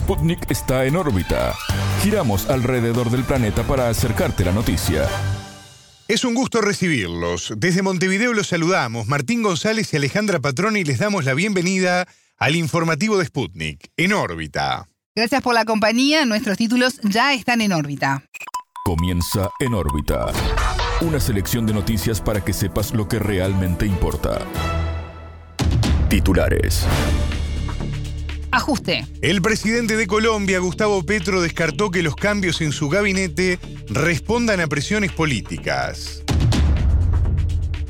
Sputnik 0.00 0.50
está 0.50 0.86
en 0.86 0.96
órbita. 0.96 1.54
Giramos 2.02 2.48
alrededor 2.48 3.10
del 3.10 3.22
planeta 3.22 3.64
para 3.64 3.90
acercarte 3.90 4.46
la 4.46 4.52
noticia. 4.52 5.06
Es 6.08 6.24
un 6.24 6.34
gusto 6.34 6.62
recibirlos. 6.62 7.52
Desde 7.58 7.82
Montevideo 7.82 8.32
los 8.32 8.48
saludamos. 8.48 9.08
Martín 9.08 9.42
González 9.42 9.92
y 9.92 9.98
Alejandra 9.98 10.40
Patroni 10.40 10.84
les 10.84 10.98
damos 10.98 11.26
la 11.26 11.34
bienvenida 11.34 12.08
al 12.38 12.56
informativo 12.56 13.18
de 13.18 13.26
Sputnik, 13.26 13.90
en 13.98 14.14
órbita. 14.14 14.88
Gracias 15.14 15.42
por 15.42 15.54
la 15.54 15.66
compañía. 15.66 16.24
Nuestros 16.24 16.56
títulos 16.56 16.98
ya 17.02 17.34
están 17.34 17.60
en 17.60 17.72
órbita. 17.72 18.24
Comienza 18.86 19.50
en 19.60 19.74
órbita. 19.74 20.32
Una 21.02 21.20
selección 21.20 21.66
de 21.66 21.74
noticias 21.74 22.22
para 22.22 22.42
que 22.42 22.54
sepas 22.54 22.94
lo 22.94 23.06
que 23.06 23.18
realmente 23.18 23.84
importa. 23.84 24.46
Titulares. 26.08 26.86
Ajuste. 28.52 29.06
El 29.22 29.42
presidente 29.42 29.96
de 29.96 30.06
Colombia, 30.06 30.58
Gustavo 30.58 31.04
Petro, 31.04 31.40
descartó 31.40 31.90
que 31.90 32.02
los 32.02 32.16
cambios 32.16 32.60
en 32.60 32.72
su 32.72 32.88
gabinete 32.88 33.58
respondan 33.88 34.60
a 34.60 34.66
presiones 34.66 35.12
políticas. 35.12 36.22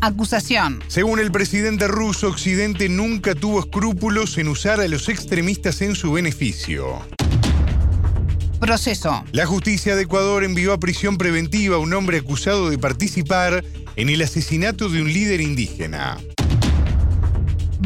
Acusación. 0.03 0.83
Según 0.89 1.19
el 1.19 1.31
presidente 1.31 1.89
ruso, 1.89 2.29
Occidente 2.29 2.89
nunca 2.89 3.35
tuvo 3.35 3.61
escrúpulos 3.61 4.39
en 4.39 4.49
usar 4.49 4.81
a 4.81 4.89
los 4.89 5.09
extremistas 5.09 5.83
en 5.83 5.95
su 5.95 6.13
beneficio. 6.13 7.01
Proceso. 8.61 9.25
La 9.33 9.47
justicia 9.47 9.97
de 9.97 10.03
Ecuador 10.03 10.45
envió 10.45 10.75
a 10.75 10.79
prisión 10.79 11.17
preventiva 11.17 11.77
a 11.77 11.79
un 11.79 11.95
hombre 11.95 12.19
acusado 12.19 12.69
de 12.69 12.79
participar 12.79 13.65
en 13.97 14.09
el 14.11 14.21
asesinato 14.23 14.89
de 14.89 15.01
un 15.01 15.13
líder 15.13 15.41
indígena. 15.41 16.19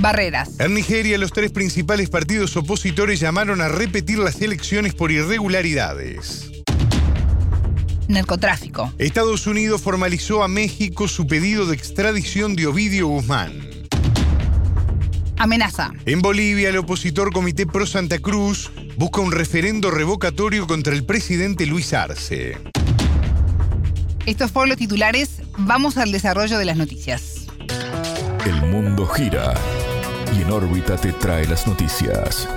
Barreras. 0.05 0.61
En 0.61 0.75
Nigeria, 0.75 1.17
los 1.17 1.33
tres 1.33 1.51
principales 1.51 2.11
partidos 2.11 2.55
opositores 2.59 3.21
llamaron 3.21 3.63
a 3.63 3.69
repetir 3.69 4.19
las 4.19 4.43
elecciones 4.43 4.93
por 4.93 5.11
irregularidades. 5.11 6.51
Narcotráfico. 8.07 8.93
Estados 8.99 9.47
Unidos 9.47 9.81
formalizó 9.81 10.43
a 10.43 10.49
México 10.49 11.09
su 11.09 11.27
pedido 11.27 11.65
de 11.65 11.75
extradición 11.75 12.55
de 12.55 12.67
Ovidio 12.67 13.07
Guzmán. 13.07 13.55
Amenaza. 15.39 15.91
En 16.05 16.21
Bolivia, 16.21 16.69
el 16.69 16.77
opositor 16.77 17.33
Comité 17.33 17.67
Pro 17.67 17.87
Santa 17.87 18.19
Cruz 18.19 18.73
busca 18.99 19.23
un 19.23 19.33
referendo 19.33 19.91
revocatorio 19.91 20.67
contra 20.67 20.93
el 20.93 21.07
presidente 21.07 21.65
Luis 21.65 21.95
Arce. 21.95 22.59
Estos 24.27 24.53
fueron 24.53 24.69
los 24.69 24.77
titulares. 24.77 25.41
Vamos 25.57 25.97
al 25.97 26.13
desarrollo 26.13 26.59
de 26.59 26.67
las 26.67 26.77
noticias. 26.77 27.47
El 28.45 28.61
mundo 28.67 29.07
gira 29.07 29.55
y 30.37 30.43
en 30.43 30.51
órbita 30.51 30.97
te 30.97 31.13
trae 31.13 31.47
las 31.47 31.67
noticias. 31.67 32.49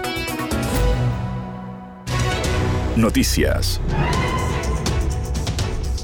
Noticias. 2.96 3.80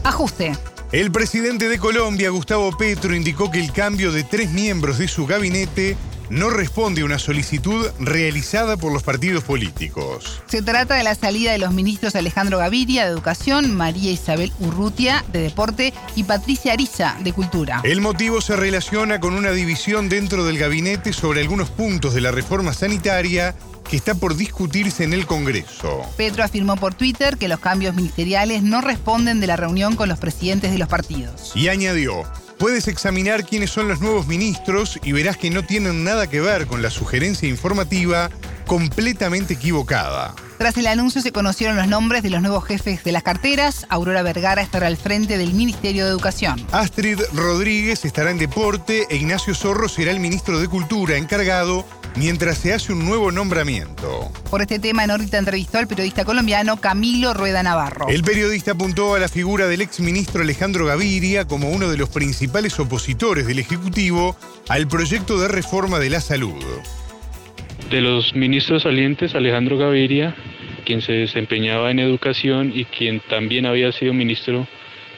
Ajuste. 0.03 0.55
El 0.91 1.11
presidente 1.11 1.67
de 1.69 1.79
Colombia, 1.79 2.29
Gustavo 2.29 2.77
Petro, 2.77 3.15
indicó 3.15 3.49
que 3.49 3.59
el 3.59 3.71
cambio 3.71 4.11
de 4.11 4.23
tres 4.23 4.51
miembros 4.51 4.99
de 4.99 5.07
su 5.07 5.25
gabinete 5.25 5.97
no 6.33 6.49
responde 6.49 7.01
a 7.01 7.05
una 7.05 7.19
solicitud 7.19 7.87
realizada 7.99 8.75
por 8.75 8.91
los 8.91 9.03
partidos 9.03 9.43
políticos. 9.43 10.41
Se 10.47 10.61
trata 10.61 10.95
de 10.95 11.03
la 11.03 11.13
salida 11.15 11.51
de 11.51 11.59
los 11.59 11.73
ministros 11.73 12.15
Alejandro 12.15 12.57
Gaviria 12.57 13.05
de 13.05 13.11
Educación, 13.11 13.75
María 13.75 14.11
Isabel 14.11 14.51
Urrutia 14.59 15.23
de 15.31 15.41
Deporte 15.41 15.93
y 16.15 16.23
Patricia 16.23 16.73
Ariza 16.73 17.15
de 17.23 17.33
Cultura. 17.33 17.81
El 17.83 18.01
motivo 18.01 18.41
se 18.41 18.55
relaciona 18.55 19.19
con 19.19 19.35
una 19.35 19.51
división 19.51 20.09
dentro 20.09 20.43
del 20.43 20.57
gabinete 20.57 21.13
sobre 21.13 21.41
algunos 21.41 21.69
puntos 21.69 22.15
de 22.15 22.21
la 22.21 22.31
reforma 22.31 22.73
sanitaria 22.73 23.55
que 23.87 23.97
está 23.97 24.15
por 24.15 24.35
discutirse 24.35 25.03
en 25.03 25.13
el 25.13 25.27
Congreso. 25.27 26.01
Petro 26.17 26.43
afirmó 26.43 26.77
por 26.77 26.95
Twitter 26.95 27.37
que 27.37 27.47
los 27.47 27.59
cambios 27.59 27.93
ministeriales 27.93 28.63
no 28.63 28.81
responden 28.81 29.39
de 29.39 29.47
la 29.47 29.55
reunión 29.55 29.95
con 29.95 30.09
los 30.09 30.17
presidentes 30.17 30.71
de 30.71 30.79
los 30.79 30.87
partidos. 30.87 31.51
Y 31.53 31.67
añadió, 31.67 32.23
Puedes 32.63 32.87
examinar 32.87 33.45
quiénes 33.45 33.71
son 33.71 33.89
los 33.89 33.99
nuevos 33.99 34.25
ministros 34.25 34.97
y 35.03 35.11
verás 35.11 35.35
que 35.35 35.49
no 35.49 35.63
tienen 35.63 36.05
nada 36.05 36.27
que 36.27 36.39
ver 36.39 36.65
con 36.65 36.81
la 36.81 36.89
sugerencia 36.89 37.49
informativa 37.49 38.29
completamente 38.67 39.55
equivocada. 39.55 40.33
Tras 40.59 40.77
el 40.77 40.87
anuncio 40.87 41.21
se 41.21 41.33
conocieron 41.33 41.75
los 41.75 41.89
nombres 41.89 42.23
de 42.23 42.29
los 42.29 42.41
nuevos 42.41 42.63
jefes 42.63 43.03
de 43.03 43.11
las 43.11 43.21
carteras. 43.21 43.85
Aurora 43.89 44.23
Vergara 44.23 44.61
estará 44.61 44.87
al 44.87 44.95
frente 44.95 45.37
del 45.37 45.53
Ministerio 45.53 46.05
de 46.05 46.11
Educación. 46.11 46.65
Astrid 46.71 47.19
Rodríguez 47.33 48.05
estará 48.05 48.31
en 48.31 48.37
Deporte 48.37 49.07
e 49.09 49.17
Ignacio 49.17 49.53
Zorro 49.53 49.89
será 49.89 50.11
el 50.11 50.21
ministro 50.21 50.61
de 50.61 50.69
Cultura 50.69 51.17
encargado 51.17 51.85
mientras 52.15 52.57
se 52.57 52.73
hace 52.73 52.93
un 52.93 53.05
nuevo 53.05 53.31
nombramiento. 53.31 54.31
Por 54.49 54.61
este 54.61 54.79
tema, 54.79 55.03
en 55.03 55.11
órbita 55.11 55.37
entrevistó 55.37 55.79
al 55.79 55.87
periodista 55.87 56.25
colombiano 56.25 56.77
Camilo 56.77 57.33
Rueda 57.33 57.63
Navarro. 57.63 58.07
El 58.09 58.23
periodista 58.23 58.71
apuntó 58.71 59.15
a 59.15 59.19
la 59.19 59.27
figura 59.27 59.67
del 59.67 59.81
exministro 59.81 60.41
Alejandro 60.41 60.85
Gaviria 60.85 61.45
como 61.45 61.69
uno 61.69 61.89
de 61.89 61.97
los 61.97 62.09
principales 62.09 62.79
opositores 62.79 63.47
del 63.47 63.59
Ejecutivo 63.59 64.35
al 64.69 64.87
proyecto 64.87 65.39
de 65.39 65.47
reforma 65.47 65.99
de 65.99 66.09
la 66.09 66.21
salud. 66.21 66.63
De 67.89 68.01
los 68.01 68.33
ministros 68.33 68.83
salientes, 68.83 69.35
Alejandro 69.35 69.77
Gaviria, 69.77 70.35
quien 70.85 71.01
se 71.01 71.13
desempeñaba 71.13 71.91
en 71.91 71.99
educación 71.99 72.71
y 72.73 72.85
quien 72.85 73.21
también 73.29 73.65
había 73.65 73.91
sido 73.91 74.13
ministro 74.13 74.67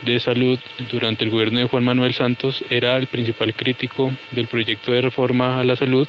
de 0.06 0.20
Salud 0.20 0.60
durante 0.92 1.24
el 1.24 1.32
gobierno 1.32 1.60
de 1.60 1.68
Juan 1.68 1.84
Manuel 1.84 2.14
Santos, 2.14 2.64
era 2.70 2.98
el 2.98 3.08
principal 3.08 3.54
crítico 3.56 4.12
del 4.32 4.48
proyecto 4.48 4.92
de 4.92 5.02
reforma 5.02 5.60
a 5.60 5.64
la 5.64 5.76
salud 5.76 6.08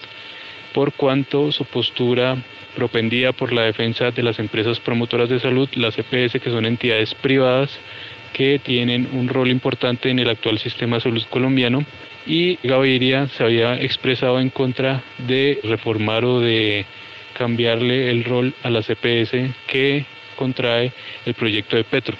por 0.77 0.93
cuanto 0.93 1.53
su 1.53 1.65
postura 1.65 2.37
propendía 2.75 3.33
por 3.33 3.51
la 3.51 3.63
defensa 3.63 4.11
de 4.11 4.23
las 4.23 4.39
empresas 4.39 4.79
promotoras 4.79 5.31
de 5.31 5.41
salud, 5.41 5.71
las 5.75 5.97
EPS, 5.99 6.39
que 6.39 6.51
son 6.51 6.67
entidades 6.67 7.15
privadas 7.15 7.71
que 8.35 8.59
tienen 8.59 9.09
un 9.15 9.27
rol 9.27 9.49
importante 9.49 10.11
en 10.11 10.19
el 10.19 10.29
actual 10.29 10.59
sistema 10.59 10.97
de 10.97 11.05
salud 11.05 11.23
colombiano 11.31 11.83
y 12.27 12.59
Gaviria 12.63 13.27
se 13.29 13.43
había 13.43 13.81
expresado 13.81 14.39
en 14.39 14.51
contra 14.51 15.03
de 15.17 15.61
reformar 15.65 16.27
o 16.27 16.41
de 16.41 16.85
cambiarle 17.33 18.11
el 18.11 18.25
rol 18.25 18.53
a 18.63 18.69
las 18.69 18.91
EPS 18.91 19.33
que 19.67 20.05
contrae 20.37 20.93
el 21.25 21.33
proyecto 21.33 21.77
de 21.77 21.85
Petro. 21.85 22.19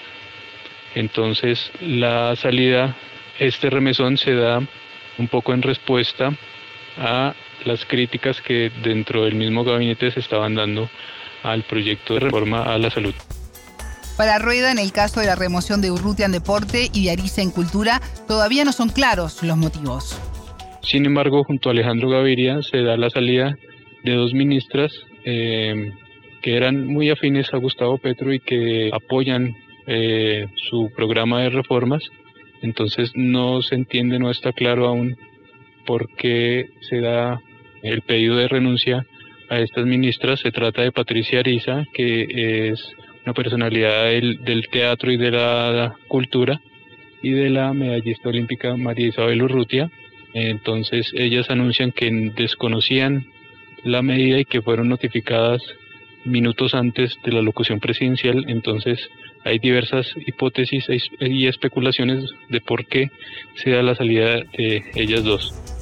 Entonces 0.95 1.71
la 1.79 2.35
salida, 2.35 2.95
este 3.37 3.69
remesón 3.69 4.17
se 4.17 4.33
da 4.33 4.63
un 5.19 5.27
poco 5.27 5.53
en 5.53 5.61
respuesta 5.61 6.33
a 6.97 7.35
las 7.65 7.85
críticas 7.85 8.41
que 8.41 8.71
dentro 8.83 9.25
del 9.25 9.35
mismo 9.35 9.63
gabinete 9.63 10.11
se 10.11 10.19
estaban 10.19 10.55
dando 10.55 10.89
al 11.43 11.63
proyecto 11.63 12.15
de 12.15 12.21
reforma 12.21 12.63
a 12.63 12.77
la 12.77 12.89
salud. 12.89 13.13
Para 14.17 14.39
Rueda, 14.39 14.71
en 14.71 14.79
el 14.79 14.91
caso 14.91 15.19
de 15.19 15.27
la 15.27 15.35
remoción 15.35 15.79
de 15.79 15.91
Urrutia 15.91 16.25
en 16.25 16.31
deporte 16.31 16.89
y 16.91 17.05
de 17.05 17.11
Ariza 17.11 17.43
en 17.43 17.51
cultura, 17.51 18.01
todavía 18.27 18.65
no 18.65 18.71
son 18.71 18.89
claros 18.89 19.43
los 19.43 19.57
motivos. 19.57 20.19
Sin 20.81 21.05
embargo, 21.05 21.43
junto 21.43 21.69
a 21.69 21.73
Alejandro 21.73 22.09
Gaviria 22.09 22.61
se 22.63 22.81
da 22.81 22.97
la 22.97 23.09
salida 23.11 23.55
de 24.03 24.13
dos 24.13 24.33
ministras 24.33 24.91
eh, 25.25 25.91
que 26.41 26.55
eran 26.55 26.87
muy 26.87 27.09
afines 27.09 27.53
a 27.53 27.57
Gustavo 27.57 27.97
Petro 27.97 28.33
y 28.33 28.39
que 28.39 28.89
apoyan 28.91 29.55
eh, 29.85 30.47
su 30.69 30.89
programa 30.95 31.41
de 31.43 31.49
reformas. 31.49 32.03
Entonces 32.61 33.11
no 33.13 33.61
se 33.61 33.75
entiende, 33.75 34.17
no 34.17 34.31
está 34.31 34.51
claro 34.51 34.87
aún 34.87 35.15
por 35.85 36.09
qué 36.15 36.69
se 36.89 37.01
da 37.01 37.39
el 37.83 38.01
pedido 38.01 38.35
de 38.35 38.47
renuncia 38.47 39.05
a 39.49 39.59
estas 39.59 39.85
ministras. 39.85 40.39
Se 40.39 40.51
trata 40.51 40.81
de 40.81 40.91
Patricia 40.91 41.39
Ariza, 41.39 41.85
que 41.93 42.69
es 42.69 42.91
una 43.25 43.33
personalidad 43.33 44.05
del, 44.05 44.67
teatro 44.71 45.11
y 45.11 45.17
de 45.17 45.31
la 45.31 45.95
cultura, 46.07 46.59
y 47.21 47.31
de 47.31 47.49
la 47.49 47.73
medallista 47.73 48.29
olímpica 48.29 48.75
María 48.77 49.07
Isabel 49.07 49.41
Urrutia. 49.41 49.89
Entonces 50.33 51.11
ellas 51.13 51.49
anuncian 51.49 51.91
que 51.91 52.09
desconocían 52.35 53.25
la 53.83 54.01
medida 54.01 54.39
y 54.39 54.45
que 54.45 54.61
fueron 54.61 54.89
notificadas 54.89 55.61
minutos 56.25 56.73
antes 56.73 57.17
de 57.23 57.31
la 57.31 57.41
locución 57.41 57.79
presidencial. 57.79 58.45
Entonces 58.47 59.09
hay 59.43 59.59
diversas 59.59 60.13
hipótesis 60.25 60.85
y 61.19 61.47
especulaciones 61.47 62.29
de 62.49 62.61
por 62.61 62.85
qué 62.85 63.09
se 63.55 63.71
da 63.71 63.81
la 63.81 63.95
salida 63.95 64.43
de 64.57 64.83
ellas 64.95 65.23
dos. 65.23 65.76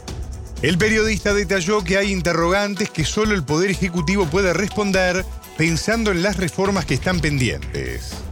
El 0.62 0.78
periodista 0.78 1.34
detalló 1.34 1.84
que 1.84 1.98
hay 1.98 2.12
interrogantes 2.12 2.90
que 2.90 3.04
solo 3.04 3.36
el 3.36 3.44
Poder 3.44 3.72
Ejecutivo 3.72 4.26
puede 4.26 4.54
responder 4.54 5.24
pensando 5.58 6.12
en 6.12 6.24
las 6.24 6.38
reformas 6.38 6.86
que 6.86 6.96
están 6.96 7.20
pendientes. 7.20 8.24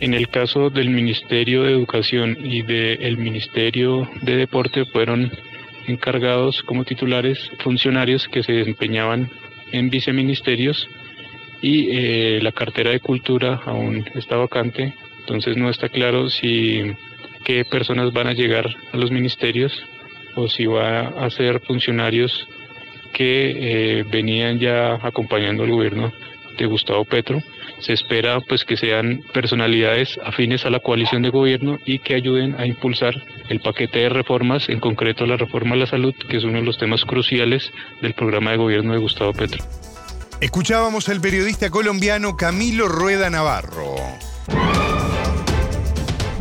En 0.00 0.12
el 0.12 0.28
caso 0.28 0.70
del 0.70 0.90
Ministerio 0.90 1.62
de 1.62 1.72
Educación 1.72 2.36
y 2.42 2.62
del 2.62 3.16
Ministerio 3.16 4.08
de 4.22 4.36
Deporte 4.36 4.84
fueron 4.86 5.32
encargados 5.86 6.62
como 6.62 6.84
titulares 6.84 7.38
funcionarios 7.62 8.28
que 8.28 8.42
se 8.42 8.52
desempeñaban 8.52 9.30
en 9.72 9.90
viceministerios 9.90 10.88
y 11.62 11.88
eh, 11.90 12.40
la 12.42 12.52
cartera 12.52 12.90
de 12.90 13.00
cultura 13.00 13.62
aún 13.64 14.04
está 14.14 14.36
vacante, 14.36 14.94
entonces 15.20 15.56
no 15.56 15.70
está 15.70 15.88
claro 15.88 16.28
si 16.28 16.92
qué 17.44 17.64
personas 17.64 18.12
van 18.12 18.26
a 18.26 18.34
llegar 18.34 18.66
a 18.92 18.96
los 18.96 19.10
ministerios 19.10 19.72
o 20.36 20.48
si 20.48 20.66
va 20.66 21.08
a 21.08 21.30
ser 21.30 21.60
funcionarios 21.60 22.46
que 23.12 24.00
eh, 24.00 24.04
venían 24.04 24.58
ya 24.58 24.94
acompañando 25.02 25.62
al 25.62 25.70
gobierno 25.70 26.12
de 26.56 26.66
Gustavo 26.66 27.04
Petro. 27.04 27.40
Se 27.78 27.92
espera 27.92 28.40
pues 28.40 28.64
que 28.64 28.76
sean 28.76 29.22
personalidades 29.32 30.18
afines 30.24 30.64
a 30.64 30.70
la 30.70 30.80
coalición 30.80 31.22
de 31.22 31.30
gobierno 31.30 31.78
y 31.84 31.98
que 31.98 32.14
ayuden 32.14 32.54
a 32.58 32.66
impulsar 32.66 33.14
el 33.48 33.60
paquete 33.60 34.00
de 34.00 34.08
reformas, 34.08 34.68
en 34.68 34.80
concreto 34.80 35.26
la 35.26 35.36
reforma 35.36 35.74
a 35.74 35.78
la 35.78 35.86
salud, 35.86 36.14
que 36.28 36.36
es 36.36 36.44
uno 36.44 36.58
de 36.58 36.64
los 36.64 36.78
temas 36.78 37.04
cruciales 37.04 37.72
del 38.00 38.14
programa 38.14 38.52
de 38.52 38.56
gobierno 38.58 38.92
de 38.92 38.98
Gustavo 38.98 39.32
Petro. 39.32 39.62
Escuchábamos 40.40 41.08
al 41.08 41.20
periodista 41.20 41.70
colombiano 41.70 42.36
Camilo 42.36 42.88
Rueda 42.88 43.30
Navarro. 43.30 43.94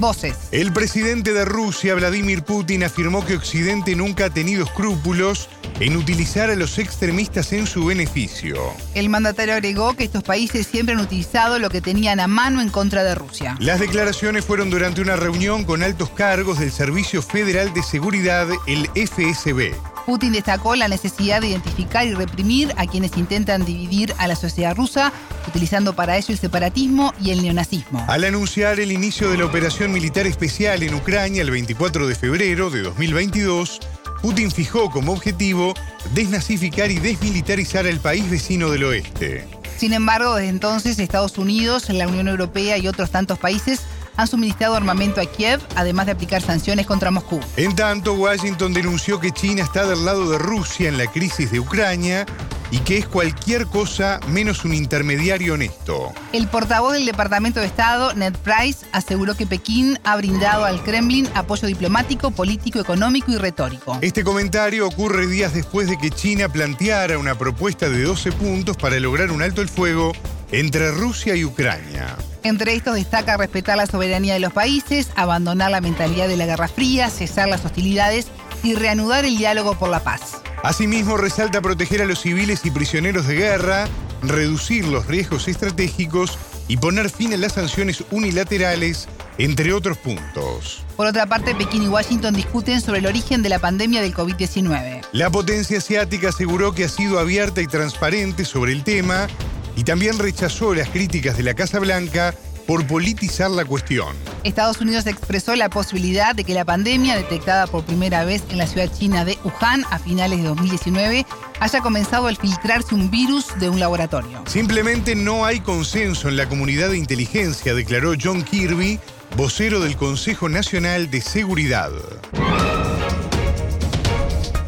Voces. 0.04 0.36
El 0.52 0.74
presidente 0.74 1.32
de 1.32 1.46
Rusia, 1.46 1.96
Vladimir 1.96 2.44
Putin, 2.44 2.84
afirmó 2.84 3.26
que 3.26 3.38
Occidente 3.38 3.96
nunca 3.96 4.26
ha 4.26 4.30
tenido 4.30 4.66
escrúpulos 4.66 5.48
en 5.80 5.96
utilizar 5.96 6.50
a 6.50 6.56
los 6.58 6.78
extremistas 6.78 7.54
en 7.54 7.66
su 7.66 7.86
beneficio. 7.86 8.58
El 8.96 9.08
mandatario 9.08 9.54
agregó 9.54 9.94
que 9.94 10.04
estos 10.04 10.22
países 10.22 10.68
siempre 10.68 10.94
han 10.94 11.00
utilizado 11.00 11.58
lo 11.58 11.70
que 11.70 11.80
tenían 11.80 12.20
a 12.20 12.28
mano 12.28 12.62
en 12.62 12.68
contra 12.68 13.06
de 13.06 13.16
Rusia. 13.16 13.56
Las 13.62 13.80
declaraciones 13.80 14.44
fueron 14.44 14.70
durante 14.70 15.00
una 15.00 15.16
reunión 15.16 15.64
con 15.64 15.84
altos 15.84 16.10
cargos 16.10 16.60
del 16.60 16.74
Servicio 16.74 17.22
Federal 17.22 17.74
de 17.74 17.82
Seguridad, 17.82 18.50
el 18.68 18.90
FSB. 18.96 19.74
Putin 20.06 20.34
destacó 20.34 20.76
la 20.76 20.88
necesidad 20.88 21.42
de 21.42 21.48
identificar 21.48 22.06
y 22.06 22.14
reprimir 22.14 22.74
a 22.78 22.86
quienes 22.88 23.16
intentan 23.18 23.66
dividir 23.66 24.14
a 24.18 24.28
la 24.28 24.36
sociedad 24.36 24.76
rusa, 24.76 25.14
utilizando 25.48 25.94
para 25.94 26.18
ello 26.18 26.28
el 26.30 26.38
separatismo 26.38 27.14
y 27.22 27.32
el 27.32 27.42
neonazismo. 27.42 28.06
Al 28.08 28.24
anunciar 28.24 28.80
el 28.80 28.92
inicio 28.92 29.30
de 29.30 29.38
la 29.38 29.46
operación 29.46 29.92
militar 29.92 30.28
especial 30.28 30.84
en 30.84 30.94
Ucrania 30.94 31.42
el 31.42 31.52
24 31.52 32.08
de 32.08 32.16
febrero 32.16 32.70
de 32.70 32.82
2022, 32.82 33.80
Putin 34.22 34.52
fijó 34.52 34.90
como 34.90 35.14
objetivo 35.14 35.74
desnazificar 36.14 36.92
y 36.92 37.00
desmilitarizar 37.00 37.86
el 37.88 38.00
país 38.00 38.30
vecino 38.30 38.70
del 38.70 38.86
oeste. 38.86 39.46
Sin 39.78 39.94
embargo, 39.94 40.36
desde 40.36 40.50
entonces 40.50 41.00
Estados 41.00 41.38
Unidos, 41.38 41.90
la 41.90 42.08
Unión 42.08 42.28
Europea 42.28 42.78
y 42.78 42.88
otros 42.88 43.12
tantos 43.12 43.38
países 43.40 43.82
han 44.16 44.28
suministrado 44.28 44.76
armamento 44.76 45.22
a 45.22 45.26
Kiev, 45.26 45.62
además 45.76 46.06
de 46.06 46.14
aplicar 46.14 46.42
sanciones 46.42 46.86
contra 46.86 47.12
Moscú. 47.12 47.40
En 47.58 47.76
tanto, 47.76 48.14
Washington 48.14 48.74
denunció 48.74 49.20
que 49.20 49.32
China 49.32 49.64
está 49.64 49.86
del 49.86 50.06
lado 50.06 50.30
de 50.30 50.38
Rusia 50.38 50.90
en 50.90 50.98
la 50.98 51.08
crisis 51.08 51.52
de 51.52 51.60
Ucrania 51.60 52.26
y 52.74 52.80
que 52.80 52.98
es 52.98 53.06
cualquier 53.06 53.68
cosa 53.68 54.20
menos 54.28 54.66
un 54.66 54.74
intermediario 54.74 55.54
honesto. 55.54 56.12
El 56.32 56.48
portavoz 56.48 56.94
del 56.94 57.06
Departamento 57.06 57.60
de 57.60 57.68
Estado, 57.68 58.16
Ned 58.16 58.34
Price, 58.44 58.84
aseguró 58.92 59.38
que 59.38 59.46
Pekín 59.46 60.00
ha 60.04 60.16
brindado 60.16 60.66
al 60.66 60.82
Kremlin 60.82 61.30
apoyo 61.36 61.68
diplomático, 61.68 62.32
político, 62.32 62.80
económico 62.80 63.32
y 63.32 63.38
retórico. 63.38 64.00
Este 64.02 64.24
comentario 64.24 64.88
ocurre 64.88 65.28
días 65.28 65.54
después 65.54 65.88
de 65.88 66.00
que 66.00 66.10
China 66.10 66.50
planteara 66.50 67.20
una 67.20 67.36
propuesta 67.36 67.90
de 67.90 68.02
12 68.02 68.32
puntos 68.32 68.76
para 68.76 69.00
lograr 69.00 69.30
un 69.30 69.44
alto 69.44 69.62
el 69.62 69.70
fuego 69.70 70.12
entre 70.52 70.90
Rusia 70.92 71.36
y 71.36 71.46
Ucrania. 71.46 72.18
Entre 72.44 72.74
estos 72.74 72.96
destaca 72.96 73.38
respetar 73.38 73.78
la 73.78 73.86
soberanía 73.86 74.34
de 74.34 74.42
los 74.42 74.52
países, 74.52 75.12
abandonar 75.16 75.72
la 75.72 75.80
mentalidad 75.80 76.28
de 76.28 76.36
la 76.36 76.46
Guerra 76.46 76.68
Fría, 76.68 77.10
cesar 77.10 77.48
las 77.48 77.64
hostilidades 77.64 78.28
y 78.64 78.76
reanudar 78.76 79.24
el 79.24 79.38
diálogo 79.38 79.80
por 79.80 79.90
la 79.90 80.04
paz. 80.04 80.42
Asimismo, 80.62 81.16
resalta 81.16 81.62
proteger 81.62 82.02
a 82.02 82.06
los 82.06 82.20
civiles 82.20 82.66
y 82.66 82.72
prisioneros 82.72 83.28
de 83.28 83.36
guerra, 83.36 83.88
reducir 84.22 84.86
los 84.86 85.08
riesgos 85.08 85.48
estratégicos 85.48 86.38
y 86.68 86.78
poner 86.78 87.10
fin 87.10 87.34
a 87.34 87.38
las 87.38 87.54
sanciones 87.54 88.04
unilaterales, 88.12 89.08
entre 89.38 89.72
otros 89.72 89.98
puntos. 89.98 90.84
Por 90.98 91.08
otra 91.08 91.26
parte, 91.26 91.56
Pekín 91.56 91.84
y 91.84 91.88
Washington 91.88 92.34
discuten 92.34 92.82
sobre 92.82 93.00
el 93.00 93.06
origen 93.06 93.42
de 93.42 93.50
la 93.50 93.60
pandemia 93.60 94.02
del 94.02 94.14
COVID-19. 94.14 95.02
La 95.14 95.30
potencia 95.30 95.78
asiática 95.78 96.30
aseguró 96.30 96.74
que 96.74 96.86
ha 96.86 96.90
sido 96.90 97.20
abierta 97.20 97.62
y 97.62 97.68
transparente 97.68 98.46
sobre 98.46 98.74
el 98.74 98.84
tema 98.84 99.28
y 99.76 99.84
también 99.84 100.20
rechazó 100.20 100.74
las 100.74 100.90
críticas 100.90 101.38
de 101.38 101.44
la 101.44 101.54
Casa 101.54 101.80
Blanca 101.80 102.34
por 102.66 102.86
politizar 102.88 103.52
la 103.52 103.66
cuestión. 103.66 104.16
Estados 104.44 104.80
Unidos 104.82 105.06
expresó 105.06 105.56
la 105.56 105.70
posibilidad 105.70 106.36
de 106.36 106.44
que 106.44 106.54
la 106.54 106.66
pandemia, 106.66 107.16
detectada 107.16 107.68
por 107.68 107.84
primera 107.84 108.24
vez 108.26 108.44
en 108.50 108.58
la 108.58 108.68
ciudad 108.68 108.92
china 108.92 109.26
de 109.26 109.38
Wuhan 109.44 109.84
a 109.90 110.00
finales 110.00 110.40
de 110.40 110.48
2019, 110.48 111.26
haya 111.60 111.82
comenzado 111.82 112.28
al 112.28 112.38
filtrarse 112.38 112.96
un 112.96 113.10
virus 113.12 113.48
de 113.60 113.70
un 113.70 113.80
laboratorio. 113.80 114.44
Simplemente 114.48 115.16
no 115.16 115.46
hay 115.46 115.60
consenso 115.60 116.30
en 116.30 116.38
la 116.38 116.48
comunidad 116.48 116.90
de 116.90 116.98
inteligencia, 116.98 117.74
declaró 117.74 118.14
John 118.22 118.44
Kirby, 118.44 119.00
vocero 119.36 119.80
del 119.80 119.96
Consejo 119.98 120.50
Nacional 120.50 121.10
de 121.10 121.22
Seguridad. 121.22 121.92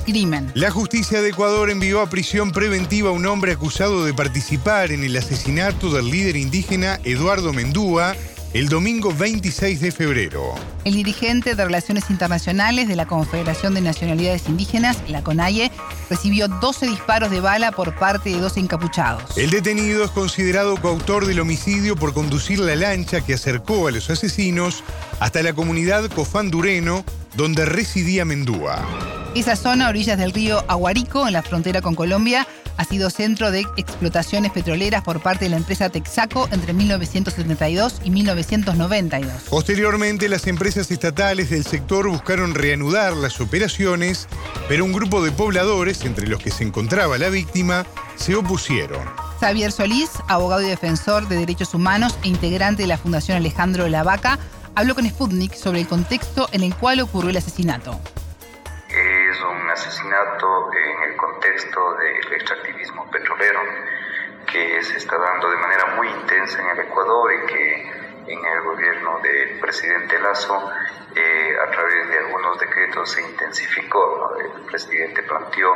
Crimen. 0.05 0.51
La 0.53 0.71
justicia 0.71 1.21
de 1.21 1.29
Ecuador 1.29 1.69
envió 1.69 2.01
a 2.01 2.09
prisión 2.09 2.51
preventiva 2.51 3.09
a 3.09 3.13
un 3.13 3.25
hombre 3.25 3.51
acusado 3.51 4.05
de 4.05 4.13
participar 4.13 4.91
en 4.91 5.03
el 5.03 5.17
asesinato 5.17 5.89
del 5.89 6.09
líder 6.09 6.35
indígena 6.35 6.99
Eduardo 7.03 7.51
Mendúa 7.51 8.15
el 8.55 8.69
domingo 8.69 9.13
26 9.13 9.81
de 9.81 9.91
febrero. 9.91 10.55
El 10.85 10.93
dirigente 10.93 11.55
de 11.55 11.65
Relaciones 11.65 12.09
Internacionales 12.09 12.87
de 12.87 12.95
la 12.95 13.05
Confederación 13.05 13.73
de 13.73 13.81
Nacionalidades 13.81 14.47
Indígenas, 14.47 14.97
la 15.09 15.21
CONAIE, 15.21 15.73
recibió 16.09 16.47
12 16.47 16.87
disparos 16.87 17.31
de 17.31 17.41
bala 17.41 17.73
por 17.73 17.93
parte 17.95 18.29
de 18.29 18.37
dos 18.39 18.55
encapuchados. 18.55 19.37
El 19.37 19.49
detenido 19.49 20.05
es 20.05 20.11
considerado 20.11 20.77
coautor 20.77 21.25
del 21.25 21.41
homicidio 21.41 21.97
por 21.97 22.13
conducir 22.13 22.59
la 22.59 22.77
lancha 22.77 23.19
que 23.19 23.33
acercó 23.33 23.89
a 23.89 23.91
los 23.91 24.09
asesinos 24.09 24.85
hasta 25.19 25.43
la 25.43 25.51
comunidad 25.51 26.09
Cofán-Dureno, 26.09 27.03
donde 27.35 27.65
residía 27.65 28.23
Mendúa. 28.23 29.24
Esa 29.35 29.57
zona, 29.57 29.89
orillas 29.89 30.17
del 30.17 30.31
río 30.31 30.63
Aguarico, 30.69 31.27
en 31.27 31.33
la 31.33 31.43
frontera 31.43 31.81
con 31.81 31.93
Colombia, 31.93 32.47
ha 32.77 32.85
sido 32.85 33.09
centro 33.09 33.51
de 33.51 33.65
explotaciones 33.75 34.53
petroleras 34.53 35.03
por 35.03 35.19
parte 35.19 35.43
de 35.43 35.49
la 35.49 35.57
empresa 35.57 35.89
Texaco 35.89 36.47
entre 36.53 36.71
1972 36.71 37.99
y 38.05 38.11
1992. 38.11 39.33
Posteriormente, 39.49 40.29
las 40.29 40.47
empresas 40.47 40.89
estatales 40.89 41.49
del 41.49 41.65
sector 41.65 42.07
buscaron 42.07 42.55
reanudar 42.55 43.11
las 43.11 43.41
operaciones, 43.41 44.29
pero 44.69 44.85
un 44.85 44.93
grupo 44.93 45.21
de 45.21 45.33
pobladores, 45.33 46.05
entre 46.05 46.27
los 46.27 46.41
que 46.41 46.49
se 46.49 46.63
encontraba 46.63 47.17
la 47.17 47.27
víctima, 47.27 47.85
se 48.15 48.35
opusieron. 48.35 49.05
Xavier 49.41 49.73
Solís, 49.73 50.11
abogado 50.29 50.61
y 50.61 50.67
defensor 50.67 51.27
de 51.27 51.35
derechos 51.35 51.73
humanos 51.73 52.17
e 52.23 52.29
integrante 52.29 52.83
de 52.83 52.87
la 52.87 52.97
Fundación 52.97 53.35
Alejandro 53.35 53.89
Lavaca, 53.89 54.39
habló 54.75 54.95
con 54.95 55.05
Sputnik 55.05 55.55
sobre 55.55 55.81
el 55.81 55.87
contexto 55.87 56.47
en 56.53 56.63
el 56.63 56.73
cual 56.73 57.01
ocurrió 57.01 57.31
el 57.31 57.37
asesinato 57.37 57.99
asesinato 59.69 60.71
en 60.73 61.11
el 61.11 61.17
contexto 61.17 61.95
del 61.95 62.33
extractivismo 62.33 63.09
petrolero 63.09 63.61
que 64.45 64.83
se 64.83 64.97
está 64.97 65.17
dando 65.17 65.49
de 65.49 65.57
manera 65.57 65.85
muy 65.95 66.07
intensa 66.07 66.61
en 66.61 66.69
el 66.69 66.79
Ecuador 66.85 67.33
y 67.33 67.45
que 67.47 68.05
en 68.27 68.45
el 68.45 68.61
gobierno 68.61 69.19
del 69.19 69.59
presidente 69.59 70.19
Lazo, 70.19 70.71
eh, 71.15 71.55
a 71.61 71.71
través 71.71 72.09
de 72.09 72.17
algunos 72.19 72.59
decretos, 72.59 73.11
se 73.11 73.21
intensificó. 73.21 74.35
El 74.37 74.65
presidente 74.65 75.21
planteó 75.23 75.73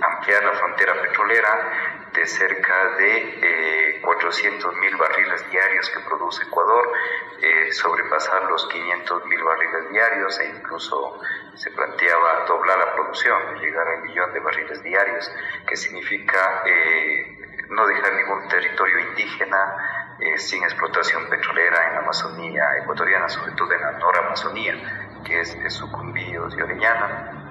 ampliar 0.00 0.44
la 0.44 0.52
frontera 0.52 0.94
petrolera 1.02 2.08
de 2.14 2.26
cerca 2.26 2.88
de 2.96 4.00
400 4.02 4.72
eh, 4.74 4.78
mil 4.78 4.96
barriles 4.96 5.50
diarios 5.50 5.90
que 5.90 6.00
produce 6.00 6.44
Ecuador, 6.44 6.91
eh, 7.40 7.72
sobrepasar 7.72 8.44
los 8.44 8.66
500 8.68 9.26
mil 9.26 9.42
barriles 9.42 9.90
diarios 9.90 10.38
e 10.40 10.48
incluso 10.48 11.20
se 11.54 11.70
planteaba 11.70 12.44
doblar 12.46 12.78
la 12.78 12.92
producción, 12.92 13.58
llegar 13.60 13.86
al 13.86 14.02
millón 14.02 14.32
de 14.32 14.40
barriles 14.40 14.82
diarios, 14.82 15.30
que 15.66 15.76
significa 15.76 16.62
eh, 16.66 17.66
no 17.68 17.86
dejar 17.86 18.14
ningún 18.14 18.48
territorio 18.48 18.98
indígena 19.00 19.98
sin 20.36 20.62
explotación 20.62 21.28
petrolera 21.28 21.88
en 21.88 21.94
la 21.94 22.00
Amazonía 22.00 22.76
ecuatoriana, 22.80 23.28
sobre 23.28 23.52
todo 23.52 23.72
en 23.72 23.80
la 23.80 23.98
Amazonía, 24.24 25.20
que 25.24 25.40
es, 25.40 25.60
de 25.60 25.68
Sucumbíos 25.68 26.54
y 26.56 26.62
Oriñana 26.62 27.42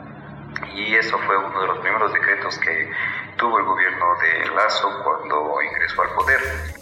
y 0.75 0.95
eso 0.95 1.17
fue 1.19 1.37
uno 1.37 1.61
de 1.61 1.67
los 1.67 1.79
primeros 1.79 2.13
decretos 2.13 2.57
que 2.59 2.91
tuvo 3.37 3.59
el 3.59 3.65
gobierno 3.65 4.15
de 4.21 4.49
Lazo 4.55 5.01
cuando 5.03 5.61
ingresó 5.61 6.01
al 6.01 6.09
poder. 6.13 6.80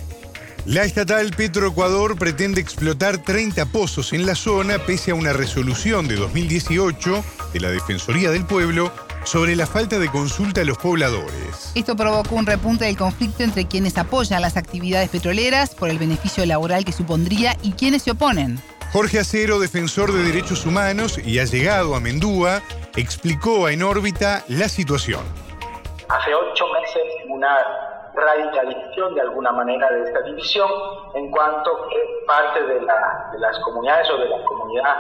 La 0.69 0.83
estatal 0.83 1.31
Petroecuador 1.35 2.15
pretende 2.15 2.61
explotar 2.61 3.17
30 3.17 3.65
pozos 3.71 4.13
en 4.13 4.27
la 4.27 4.35
zona 4.35 4.77
pese 4.77 5.09
a 5.09 5.15
una 5.15 5.33
resolución 5.33 6.07
de 6.07 6.15
2018 6.15 7.23
de 7.53 7.59
la 7.59 7.71
Defensoría 7.71 8.29
del 8.29 8.45
Pueblo 8.45 8.91
sobre 9.23 9.55
la 9.55 9.65
falta 9.65 9.97
de 9.97 10.09
consulta 10.09 10.61
a 10.61 10.65
los 10.65 10.77
pobladores. 10.77 11.71
Esto 11.73 11.95
provocó 11.95 12.35
un 12.35 12.45
repunte 12.45 12.85
del 12.85 12.97
conflicto 12.97 13.41
entre 13.41 13.65
quienes 13.65 13.97
apoyan 13.97 14.43
las 14.43 14.57
actividades 14.57 15.09
petroleras 15.09 15.73
por 15.73 15.89
el 15.89 15.97
beneficio 15.97 16.45
laboral 16.45 16.85
que 16.85 16.91
supondría 16.91 17.57
y 17.63 17.71
quienes 17.71 18.03
se 18.03 18.11
oponen. 18.11 18.61
Jorge 18.93 19.17
Acero, 19.17 19.57
defensor 19.57 20.13
de 20.13 20.21
derechos 20.21 20.67
humanos 20.67 21.17
y 21.17 21.39
ha 21.39 21.45
llegado 21.45 21.95
a 21.95 21.99
Mendúa, 21.99 22.61
explicó 22.95 23.65
a 23.65 23.73
En 23.73 23.81
órbita 23.81 24.45
la 24.47 24.69
situación. 24.69 25.21
Hace 26.09 26.29
ocho 26.35 26.65
meses 26.73 27.03
una 27.27 27.55
radicalización 28.19 29.15
de 29.15 29.21
alguna 29.21 29.51
manera 29.51 29.89
de 29.91 30.03
esta 30.03 30.21
división 30.21 30.69
en 31.13 31.31
cuanto 31.31 31.87
que 31.87 32.23
parte 32.27 32.63
de, 32.63 32.81
las 32.81 33.59
comunidades 33.59 34.09
o 34.11 34.17
de 34.17 34.29
la 34.29 34.43
comunidad 34.43 34.95